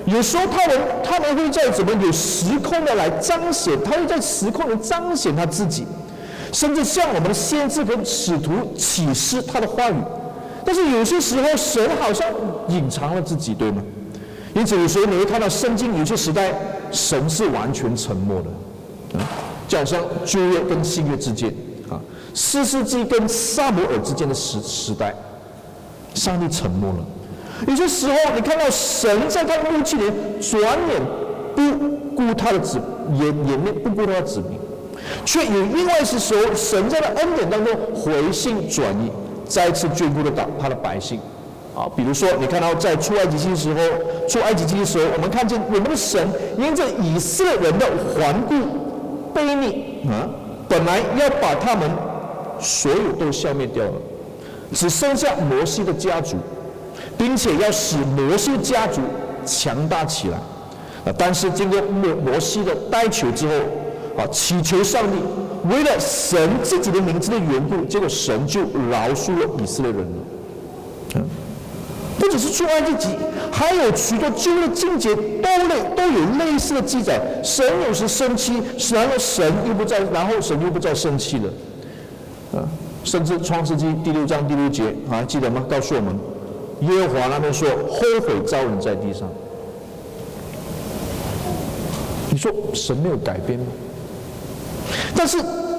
[0.06, 5.87] 有时候他们他们会在怎么有时空的来彰显，他会在时空的彰显他自己，
[6.50, 9.94] 甚至向我们的先知跟使徒启示他的话语。
[10.72, 12.24] 但是有些时候，神好像
[12.68, 13.83] 隐藏了自己，对吗？
[14.54, 16.55] 因此有时候你会看到圣经有些时代，
[16.92, 19.26] 神是完全沉默的，啊，
[19.66, 21.53] 就好像旧约跟新约之间，
[21.88, 21.99] 啊，
[22.34, 25.12] 四世纪跟撒母耳之间的时时代，
[26.14, 26.99] 上帝沉默了。
[27.66, 30.05] 有些时候你看到神在他的怒气里
[30.40, 31.03] 转眼
[31.57, 32.80] 不顾他的子，
[33.18, 34.57] 也也没不顾他的子民，
[35.24, 39.11] 却有另外一些时候，神在他恩典当中回心转意。
[39.51, 40.30] 再次眷顾的
[40.61, 41.18] 他的百姓，
[41.74, 43.80] 啊，比如说你看到在出埃及记的时候，
[44.28, 46.24] 出埃及记的时候，我们看见我们的神
[46.57, 47.84] 因着以色列人的
[48.20, 48.55] 顽固
[49.34, 50.30] 悖逆啊，
[50.68, 51.90] 本来要把他们
[52.61, 53.92] 所有都消灭掉了，
[54.72, 56.36] 只剩下摩西的家族，
[57.18, 59.01] 并且要使摩西家族
[59.44, 60.36] 强大起来，
[61.05, 63.55] 啊，但是经过摩摩西的代求之后，
[64.16, 65.16] 啊，祈求上帝，
[65.68, 70.16] 为了神自己的名字的缘故，结果神就饶恕了以色列人了。
[71.16, 71.24] 嗯，
[72.18, 73.08] 不只是出埃及记，
[73.50, 77.20] 还有许多旧的经节都类都有类似的记载。
[77.42, 81.52] 神有时生气，然后神又不再，然后神又不再生气了。
[82.52, 82.68] 啊，
[83.04, 85.64] 甚至创世纪第六章第六节啊，记得吗？
[85.68, 86.18] 告诉我们，
[86.80, 89.28] 耶和华那边说，后悔造人在地上。
[92.30, 93.66] 你说神没有改变吗？
[95.16, 95.38] 但是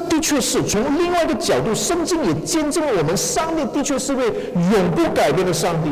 [0.09, 4.25] 的确是从另外一个角度，圣经也见证了我们上帝的确是位
[4.55, 5.89] 永不改变的上帝。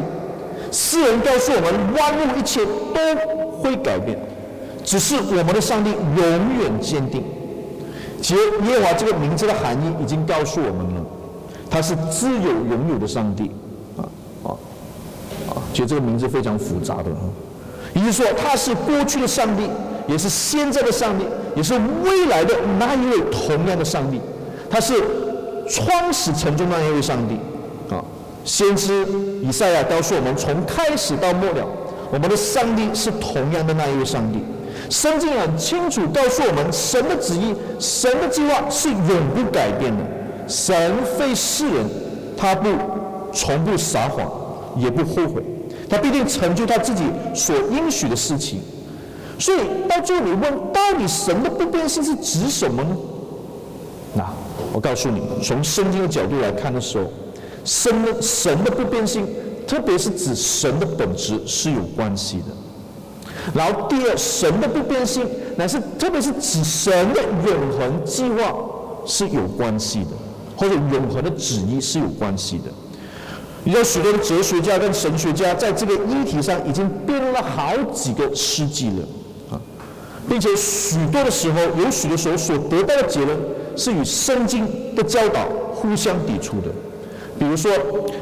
[0.72, 4.20] 诗人告诉我们，万物一切都会改变，
[4.84, 6.22] 只是我们的上帝永
[6.60, 7.24] 远坚定。
[8.22, 11.06] 其实耶和华这个名字的含义已经告诉我们了，
[11.70, 13.52] 他是自有永有的上帝。
[13.98, 14.04] 啊
[14.44, 14.50] 啊
[15.50, 15.54] 啊！
[15.74, 17.06] 其实这个名字非常复杂的，
[17.94, 19.64] 也就是说，他是过去的上帝。
[20.10, 24.20] 也是现在的上帝，也是未来的那一位同样的上帝，
[24.70, 24.94] 他是
[25.70, 27.36] 创始成终那一位上帝
[27.94, 28.04] 啊。
[28.44, 29.06] 先知
[29.44, 31.64] 以赛亚告诉我们，从开始到末了，
[32.12, 34.40] 我们的上帝是同样的那一位上帝。
[34.90, 40.04] 圣经很清楚告诉我们，神的旨意、神的计划是永不改变的。
[40.48, 41.86] 神非世人，
[42.36, 42.70] 他不
[43.32, 44.28] 从不撒谎，
[44.78, 45.44] 也不后悔，
[45.88, 47.04] 他必定成就他自己
[47.36, 48.60] 所应许的事情。
[49.40, 52.96] 所以到最后你问，到底神的不变性是指什么呢？
[54.14, 54.30] 那
[54.74, 57.06] 我告诉你，从圣经的角度来看的时候，
[57.64, 59.26] 神的神的不变性，
[59.66, 62.46] 特别是指神的本质是有关系的。
[63.54, 65.26] 然后第二，神的不变性
[65.56, 68.54] 乃是特别是指神的永恒计划
[69.06, 70.12] 是有关系的，
[70.58, 72.66] 或者永恒的旨意是有关系的。
[73.64, 79.08] 有许多的哲学家跟神学家在这个议题上已经辩论了好几个世纪了。
[80.30, 83.36] 并且许多的时候，有许多时候所得到的结论
[83.76, 86.70] 是与圣经的教导互相抵触的。
[87.40, 87.72] 比如说，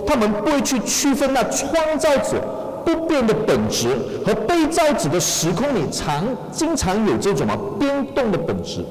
[0.05, 2.41] 他们不会去区分那创造者
[2.85, 3.89] 不变的本质
[4.25, 8.85] 和被造者的时空里常经常有这种啊变动的本质。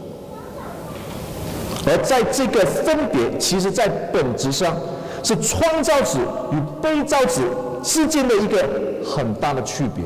[1.87, 4.77] 而在这个分别，其实在本质上
[5.23, 6.19] 是创造者
[6.53, 7.41] 与被造者
[7.83, 8.69] 之间的一个
[9.03, 10.05] 很大的区别。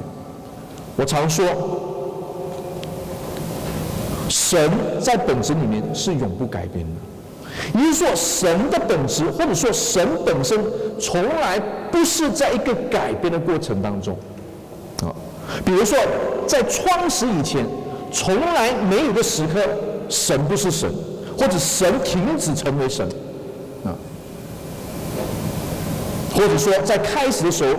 [0.96, 1.44] 我常说。
[4.50, 4.68] 神
[5.00, 10.58] 在本质里面是永不改变的，也就是说，神的本质或者说神本身
[10.98, 11.60] 从来
[11.92, 14.18] 不是在一个改变的过程当中，
[15.02, 15.14] 啊，
[15.64, 15.96] 比如说
[16.48, 17.64] 在创始以前，
[18.10, 19.60] 从来没有个时刻
[20.08, 20.92] 神不是神，
[21.38, 23.06] 或者神停止成为神，
[23.84, 23.94] 啊，
[26.34, 27.70] 或者说在开始的时候。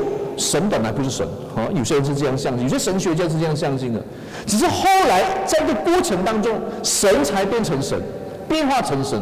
[0.41, 1.25] 神本来不是神，
[1.55, 4.03] 啊，有些人是这样相信，有些神学家是这样相信的。
[4.47, 8.01] 只是后来在这个过程当中，神才变成神，
[8.49, 9.21] 变化成神，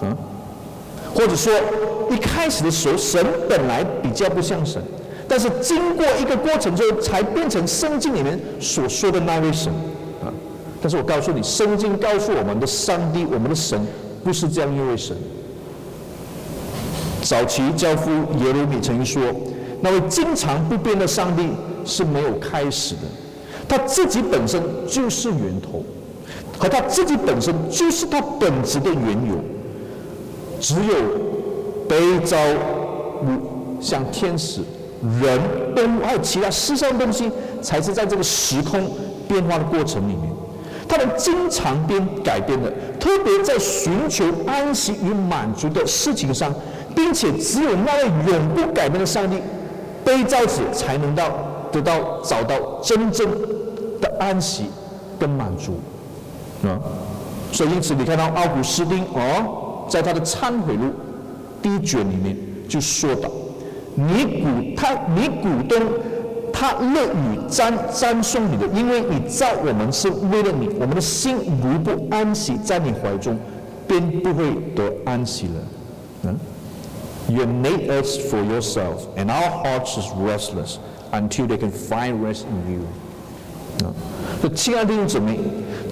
[0.00, 0.16] 啊，
[1.12, 1.52] 或者说
[2.10, 4.80] 一开始的时候，神本来比较不像神，
[5.26, 9.72] 但是经过一个过程之后，才变成圣经里面所说的那位神，
[10.22, 10.30] 啊。
[10.80, 13.78] 但是我告诉你，圣经告诉我们的上帝，我们的神
[14.22, 15.16] 不是这样一位神。
[17.22, 18.10] 早期教父
[18.44, 19.22] 耶利米曾经说。
[19.82, 21.48] 那位经常不变的上帝
[21.84, 23.00] 是没有开始的，
[23.68, 25.82] 他自己本身就是源头，
[26.58, 29.36] 和他自己本身就是他本质的缘由。
[30.60, 30.94] 只有
[31.88, 32.36] 被造
[33.22, 34.60] 物，像天使、
[35.22, 35.40] 人、
[35.74, 37.30] 动物还有其他世上东西，
[37.62, 38.90] 才是在这个时空
[39.26, 40.30] 变化的过程里面，
[40.86, 42.70] 他们经常变改变的，
[43.00, 46.54] 特别在寻求安息与满足的事情上，
[46.94, 49.38] 并且只有那位永不改变的上帝。
[50.04, 51.30] 被造者才能到
[51.70, 53.28] 得到找到真正
[54.00, 54.64] 的安息
[55.18, 55.78] 跟满足，
[56.66, 56.80] 啊，
[57.52, 60.90] 所以因此你看到奥古斯丁哦，在他的忏悔录
[61.62, 62.36] 第一卷里面
[62.68, 63.30] 就说到，
[63.94, 65.80] 你股他你股东
[66.52, 73.38] 他乐于赞赞颂你的，因为你造我们是为了你，我们的心如不安息在你怀中，
[73.86, 75.52] 便不会得安息了，
[76.24, 76.38] 嗯。
[77.28, 80.78] You made us for yourself, and our hearts is restless
[81.12, 83.86] until they can find rest in you.
[83.86, 83.94] 啊，
[84.40, 85.38] 所以亲爱的弟兄姊妹，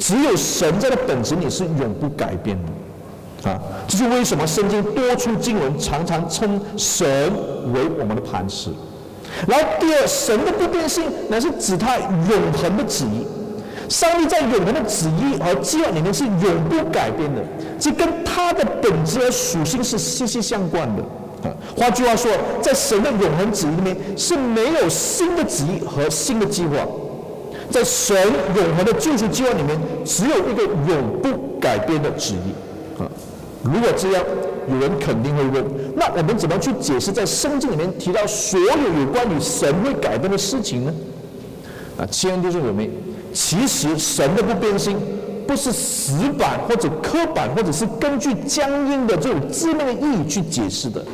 [0.00, 3.50] 只有神在的本质里是永不改变的。
[3.50, 7.06] 啊，这是为什么圣经多处经文常常称神
[7.72, 8.70] 为我们的磐石。
[9.46, 13.24] 然后第二，神的不变性乃是指他永恒的旨意。
[13.88, 17.42] 上帝在永恒的旨意和计划里面是永不改变的，
[17.78, 21.02] 这跟他的本质和属性是息息相关的。
[21.48, 22.30] 啊，换句话说，
[22.60, 26.76] 在神的永恒旨意里面是没有新的旨意和新的计划，
[27.70, 28.16] 在神
[28.56, 33.00] 永恒的救赎计划里面，只有一个永不改变的旨意。
[33.00, 33.08] 啊，
[33.62, 34.22] 如果这样，
[34.68, 35.64] 有人肯定会问：
[35.94, 40.92] 那我们怎么去解释在圣经里面提到所有有关于神会改变的事情呢？
[41.98, 42.90] 啊，亲爱的弟兄姊妹，
[43.32, 44.96] 其实神的不变性
[45.46, 51.04] 不是死板或者刻板，或者是根据僵硬的这种字面的意义去解释的。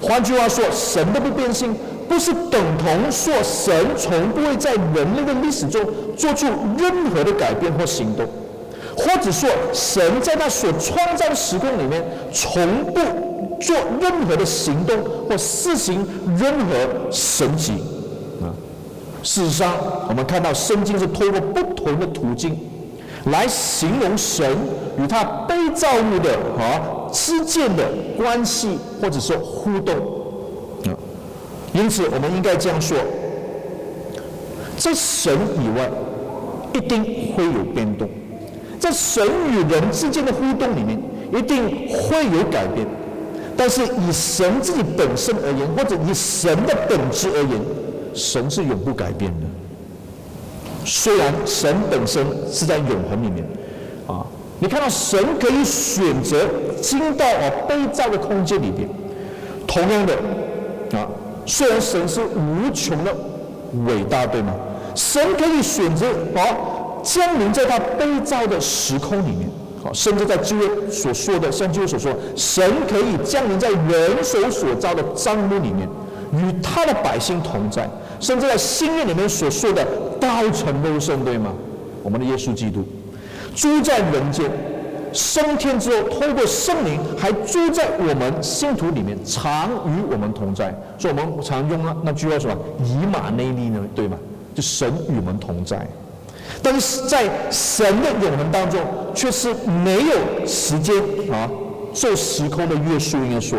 [0.00, 1.74] 换句话说，神的不变性
[2.08, 5.82] 不是等同说神从不会在人类的历史中
[6.16, 6.46] 做出
[6.78, 8.26] 任何的改变或行动，
[8.96, 13.00] 或者说神在他所创造的时空里面从不
[13.58, 14.96] 做任何的行动
[15.28, 16.06] 或施行
[16.38, 17.82] 任何神迹。
[19.22, 19.74] 事实上，
[20.08, 22.56] 我们看到圣经是通过不同的途径
[23.26, 24.48] 来形容神
[24.98, 27.84] 与他被造物的啊之间的
[28.16, 29.94] 关系，或者说互动。
[30.86, 30.94] 啊，
[31.72, 32.96] 因此我们应该这样说：
[34.76, 35.90] 在神以外，
[36.72, 37.02] 一定
[37.34, 38.06] 会有变动；
[38.78, 41.00] 在神与人之间的互动里面，
[41.32, 42.86] 一定会有改变。
[43.56, 47.60] 但是以神自己本身而言，或者以神的本质而言，
[48.16, 49.46] 神是永不改变的。
[50.84, 53.44] 虽然神本身是在永恒里面，
[54.06, 54.24] 啊，
[54.60, 56.46] 你看到神可以选择
[56.80, 58.88] 进到啊被造的空间里边，
[59.66, 60.14] 同样的，
[60.96, 61.08] 啊，
[61.44, 63.12] 虽然神是无穷的
[63.84, 64.54] 伟大，对吗？
[64.94, 66.06] 神可以选择
[66.36, 66.40] 啊
[67.02, 69.50] 降临在他被造的时空里面，
[69.84, 75.88] 啊，甚至在旧约所说的，像旧约所说，神可以降临在人手所造的帐幕里面，
[76.32, 77.88] 与他的百姓同在。
[78.18, 79.86] 甚至在新约里面所说的
[80.18, 81.52] “道成肉身”，对吗？
[82.02, 82.82] 我们的耶稣基督
[83.54, 84.50] 住在人间，
[85.12, 90.74] 升天之后，透过圣灵还住在我们信徒里面，常与我们同在。
[90.98, 94.16] 所以我们常用那那句话什么：“以马内利呢，对吗？”
[94.56, 95.86] 就神与我们同在。
[96.62, 98.80] 但是在神的永恒当中，
[99.14, 99.52] 却是
[99.84, 100.96] 没有时间
[101.30, 101.50] 啊，
[101.92, 103.58] 受时空的约束，应该说。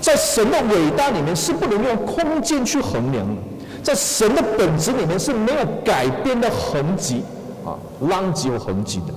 [0.00, 3.42] 在神的伟大里面是不能用空间去衡量的，
[3.82, 7.22] 在神的本质里面是没有改变的痕迹
[7.64, 7.76] 啊，
[8.08, 9.14] 浪迹和痕迹的。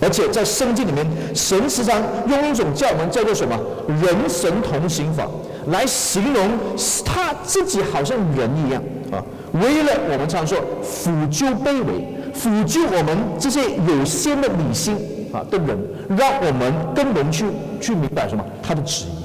[0.00, 3.56] 而且在圣经里面，神时常用一种叫我们叫做什么
[4.02, 5.24] “人神同行法”
[5.70, 6.50] 来形容
[7.04, 8.82] 他自己好像人一样
[9.12, 9.22] 啊，
[9.52, 14.96] 为了我们常说辅救卑微，辅救我们这些有限的理性
[15.32, 15.78] 啊的人，
[16.18, 17.44] 让我们更能去
[17.80, 19.21] 去明白什么他的旨意。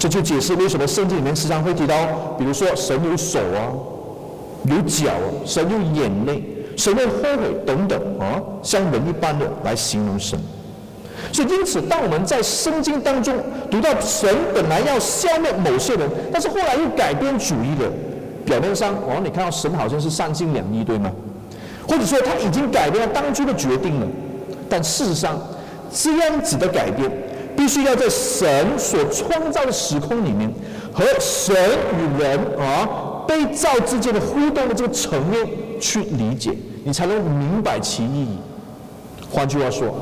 [0.00, 1.94] 这就解释为什么圣经里面时常会提到，
[2.38, 3.68] 比如说神有手啊，
[4.64, 6.42] 有脚啊，神有眼泪，
[6.74, 10.40] 神会后悔等等啊，像人一般的来形容神。
[11.30, 13.36] 所以因此，当我们在圣经当中
[13.70, 17.92] 读到神本来要消灭某些人，但是后来又改变主意了，
[18.46, 21.12] 表面上哦，你看到神好像是三心两意，对吗？
[21.86, 24.06] 或者说他已经改变了当初的决定了，
[24.66, 25.38] 但事实上
[25.92, 27.10] 这样子的改变。
[27.70, 30.52] 必须要在神所创造的时空里面，
[30.92, 31.54] 和神
[31.96, 35.48] 与人啊被造之间的互动的这个层面
[35.80, 36.52] 去理解，
[36.82, 38.38] 你才能明白其意义。
[39.30, 39.94] 换句话说，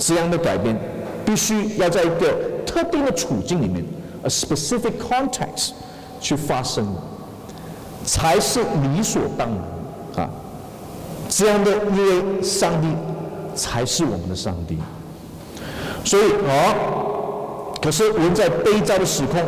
[0.00, 0.76] 这样的改变
[1.24, 2.34] 必须要在一个
[2.66, 3.84] 特定的处境里面
[4.24, 5.74] ，a specific context
[6.20, 6.92] 去发生，
[8.04, 9.48] 才是理所当
[10.16, 10.30] 然啊。
[11.28, 12.88] 这样的因为上帝
[13.54, 14.76] 才是我们的上帝。
[16.06, 16.72] 所以啊，
[17.82, 19.40] 可是人在悲遭的时空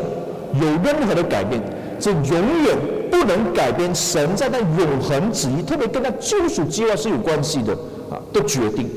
[0.61, 1.63] 有任何的改变，
[2.01, 2.77] 这永远
[3.13, 7.73] 不能改变神在那永恒旨意，特别跟他救赎计划是有关系的
[8.11, 8.91] 啊的决定，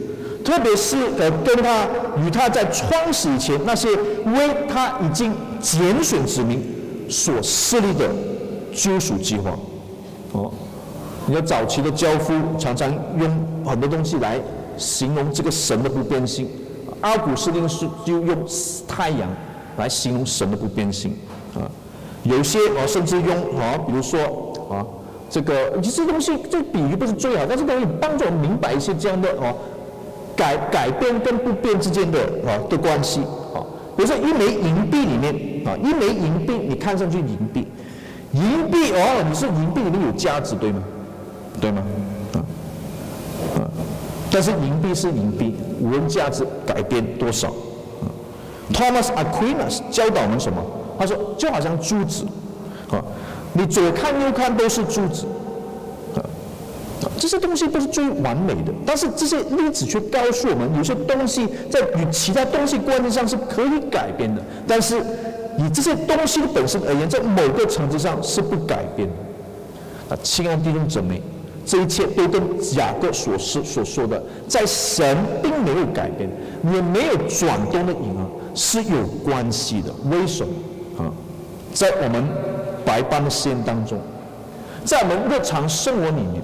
[0.44, 1.86] 特别是呃跟他
[2.26, 3.90] 与他在创始以前那些
[4.26, 6.64] 为他已经拣选子民
[7.08, 8.10] 所设立的
[8.74, 9.52] 救赎计划。
[10.32, 10.52] 哦，
[11.28, 13.30] 你要早期的教父常常用
[13.64, 14.42] 很多东西来
[14.78, 16.50] 形容这个神的不变性。
[17.02, 18.38] 奥古斯丁是就用
[18.88, 19.30] 太阳
[19.78, 21.16] 来形容神的不变性
[21.56, 21.66] 啊，
[22.24, 24.20] 有些啊甚至用啊，比如说
[24.70, 24.86] 啊，
[25.30, 29.54] 这个这东西这比喻不是最好，但是可以帮助我们明白一些这样的啊
[30.36, 33.22] 改改变跟不变之间的啊的关系
[33.54, 33.66] 啊。
[33.98, 35.34] 比如说一枚银币里面
[35.66, 37.68] 啊，一枚银币你看上去银币，
[38.34, 40.84] 银币哦，你是银币里面有价值对吗？
[41.60, 41.84] 对吗？
[42.34, 42.38] 啊
[43.58, 43.60] 啊
[44.32, 47.52] 但是银币是银币，无论价值改变多少。
[48.72, 50.64] Thomas Aquinas 教导我们什么？
[50.98, 52.24] 他说就好像珠子，
[52.92, 53.04] 啊，
[53.54, 55.26] 你左看右看都是珠子，
[56.16, 56.22] 啊，
[57.18, 58.72] 这些东西都是最完美的。
[58.86, 65.00] 但是这些例子却告诉我们，有些东西在与其他东西关系上是可以改变的，但是
[65.58, 70.16] 以这些东西本身而言，在某个层次上是不改变的。
[70.16, 71.22] 啊，亲爱的弟兄姊妹。
[71.66, 72.42] 这一切都跟
[72.76, 76.30] 雅各所说所说的，在神并没有改变，
[76.74, 79.94] 也没有转动的影儿是有关系的。
[80.10, 80.54] 为什么？
[81.04, 81.12] 啊，
[81.74, 82.28] 在我们
[82.84, 84.00] 白班的实验当中，
[84.84, 86.42] 在我们日常生活里面，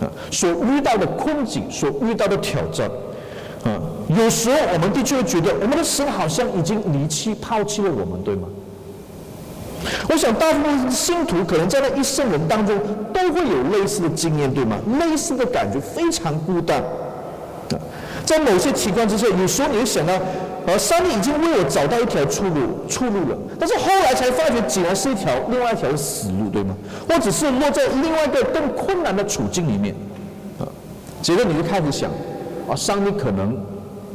[0.00, 2.88] 啊，所遇到的困境，所遇到的挑战，
[3.64, 8.48] 啊，有时候我们的确会觉得，我们的神好像已经离弃、抛弃了我们，对吗？
[10.08, 12.76] 我想，大部分信徒可能在那一生人当中
[13.12, 14.76] 都会有类似的经验，对吗？
[14.98, 16.82] 类似的感觉，非常孤单。
[18.24, 20.14] 在某些情况之下，有时候你会想到，
[20.66, 23.36] 呃，上帝已经为我找到一条出路，出路了。
[23.58, 26.74] 但是后来才发觉，竟然是一条另外一条死路，对吗？
[27.06, 29.94] 或者是落在另外一个更困难的处境里面，
[30.58, 30.64] 啊，
[31.20, 32.10] 接着你就开始想，
[32.66, 33.54] 啊，上帝可能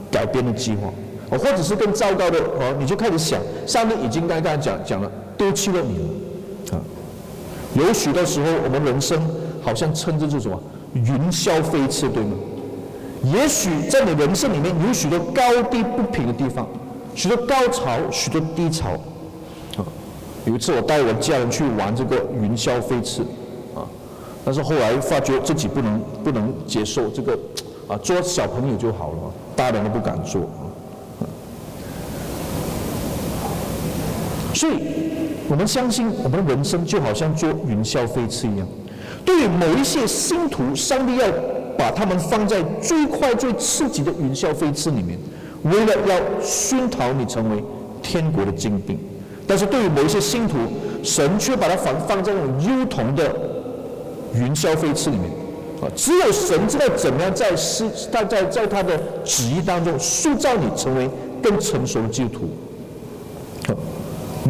[0.10, 5.12] 改变了计划，或者是更糟糕的，啊，你就开始想，上帝已经刚刚讲讲了。
[5.40, 6.82] 丢弃了你了，啊！
[7.74, 9.18] 有许多时候，我们人生
[9.62, 10.62] 好像称之为什么
[10.94, 12.36] 云霄飞车，对吗？
[13.24, 16.68] 也许在你人生里面有许多高低不平的地方，
[17.16, 18.90] 许多高潮，许多低潮。
[19.78, 19.86] 啊！
[20.46, 23.24] 有一次我带我家人去玩这个云霄飞车，
[23.74, 23.88] 啊！
[24.44, 27.40] 但是后来发觉自己不能不能接受这个，
[27.88, 29.18] 啊，做小朋友就好了，
[29.56, 30.42] 大人都不敢做。
[30.42, 31.24] 啊！
[34.54, 35.08] 所以。
[35.50, 38.68] 我们相信，我们的人生就好像坐云霄飞车一样。
[39.26, 41.26] 对于某一些信徒，上帝要
[41.76, 45.18] 把他们放在最快、最刺激的云霄飞车里面，
[45.64, 47.64] 为了要熏陶你成为
[48.04, 48.98] 天国的精兵。
[49.48, 50.56] 但是对于某一些信徒，
[51.04, 53.36] 神却把他放放在那种幽童的
[54.36, 55.32] 云霄飞车里面。
[55.82, 61.10] 啊，只有神知道怎么样在是在在在他的旨意当中塑造你成为
[61.42, 62.50] 更成熟的基督徒。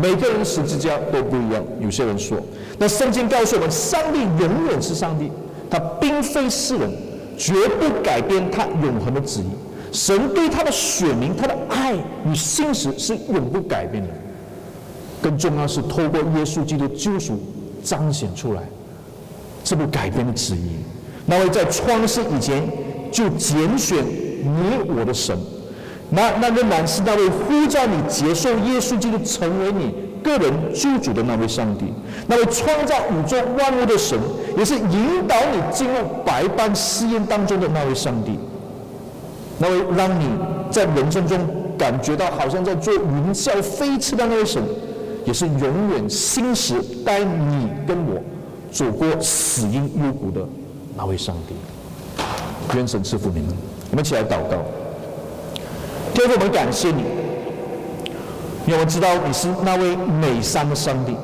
[0.02, 1.64] 每个人十字架都不一样。
[1.80, 2.38] 有些人说，
[2.78, 5.30] 那圣经告诉我们，上帝永远是上帝，
[5.70, 6.90] 他并非世人，
[7.38, 9.50] 绝不改变他永恒的旨意。
[9.92, 11.96] 神对他的选民，他的爱
[12.26, 14.10] 与信实是永不改变的。
[15.22, 17.38] 更重要是，透过耶稣基督救赎
[17.84, 18.62] 彰显出来
[19.64, 20.78] 这不改变的旨意。
[21.26, 22.64] 那位在创世以前
[23.12, 25.38] 就拣选你我的神。
[26.12, 29.94] 那那仍然是那位呼召你接受耶稣基督成为你
[30.24, 31.94] 个人救主的那位上帝，
[32.28, 34.18] 那位创造宇宙万物的神，
[34.58, 35.94] 也是引导你进入
[36.26, 38.40] 百般试验当中的那位上帝，
[39.60, 40.26] 那位让你
[40.72, 41.40] 在人生中
[41.78, 44.62] 感觉到好像在做云霄飞车的那位神，
[45.26, 46.74] 也是永远心实
[47.06, 48.20] 带你跟我
[48.72, 50.46] 走过死荫幽谷的
[50.98, 51.56] 那位上帝。
[52.76, 53.56] 愿神赐福你们，
[53.92, 54.66] 我们一起来祷告。
[56.14, 57.04] 天父，我们感谢你，
[58.66, 61.16] 因为我们知道你是那位美善的上帝。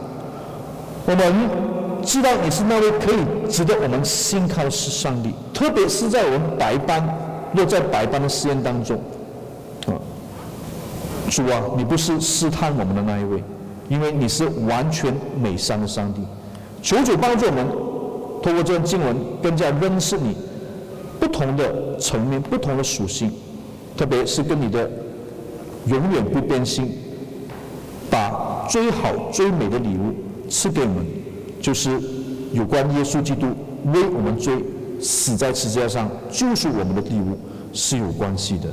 [1.05, 1.33] 我们
[2.03, 7.03] 知道你是那位可以值得我们信靠的上帝，特别是在我们白班
[7.53, 8.97] 落在白班的试验当中。
[9.87, 9.93] 啊，
[11.29, 13.43] 主啊，你不是试探我们的那一位，
[13.89, 16.21] 因为你是完全美善的上帝。
[16.81, 17.67] 求主帮助我们，
[18.41, 20.35] 通过这段经文更加认识你
[21.19, 23.31] 不同的层面、不同的属性。
[23.97, 24.89] 特别是跟你的
[25.87, 26.91] 永远不变心，
[28.09, 30.13] 把最好最美的礼物
[30.49, 31.05] 赐给我们，
[31.61, 31.99] 就是
[32.51, 33.47] 有关耶稣基督
[33.93, 34.53] 为我们追
[34.99, 37.37] 死在十字架上救赎我们的礼物
[37.73, 38.69] 是有关系的。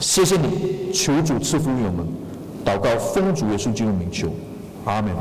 [0.00, 2.06] 谢谢你，求主赐福于我们，
[2.64, 4.28] 祷告奉主耶稣基督名求，
[4.84, 5.12] 阿门。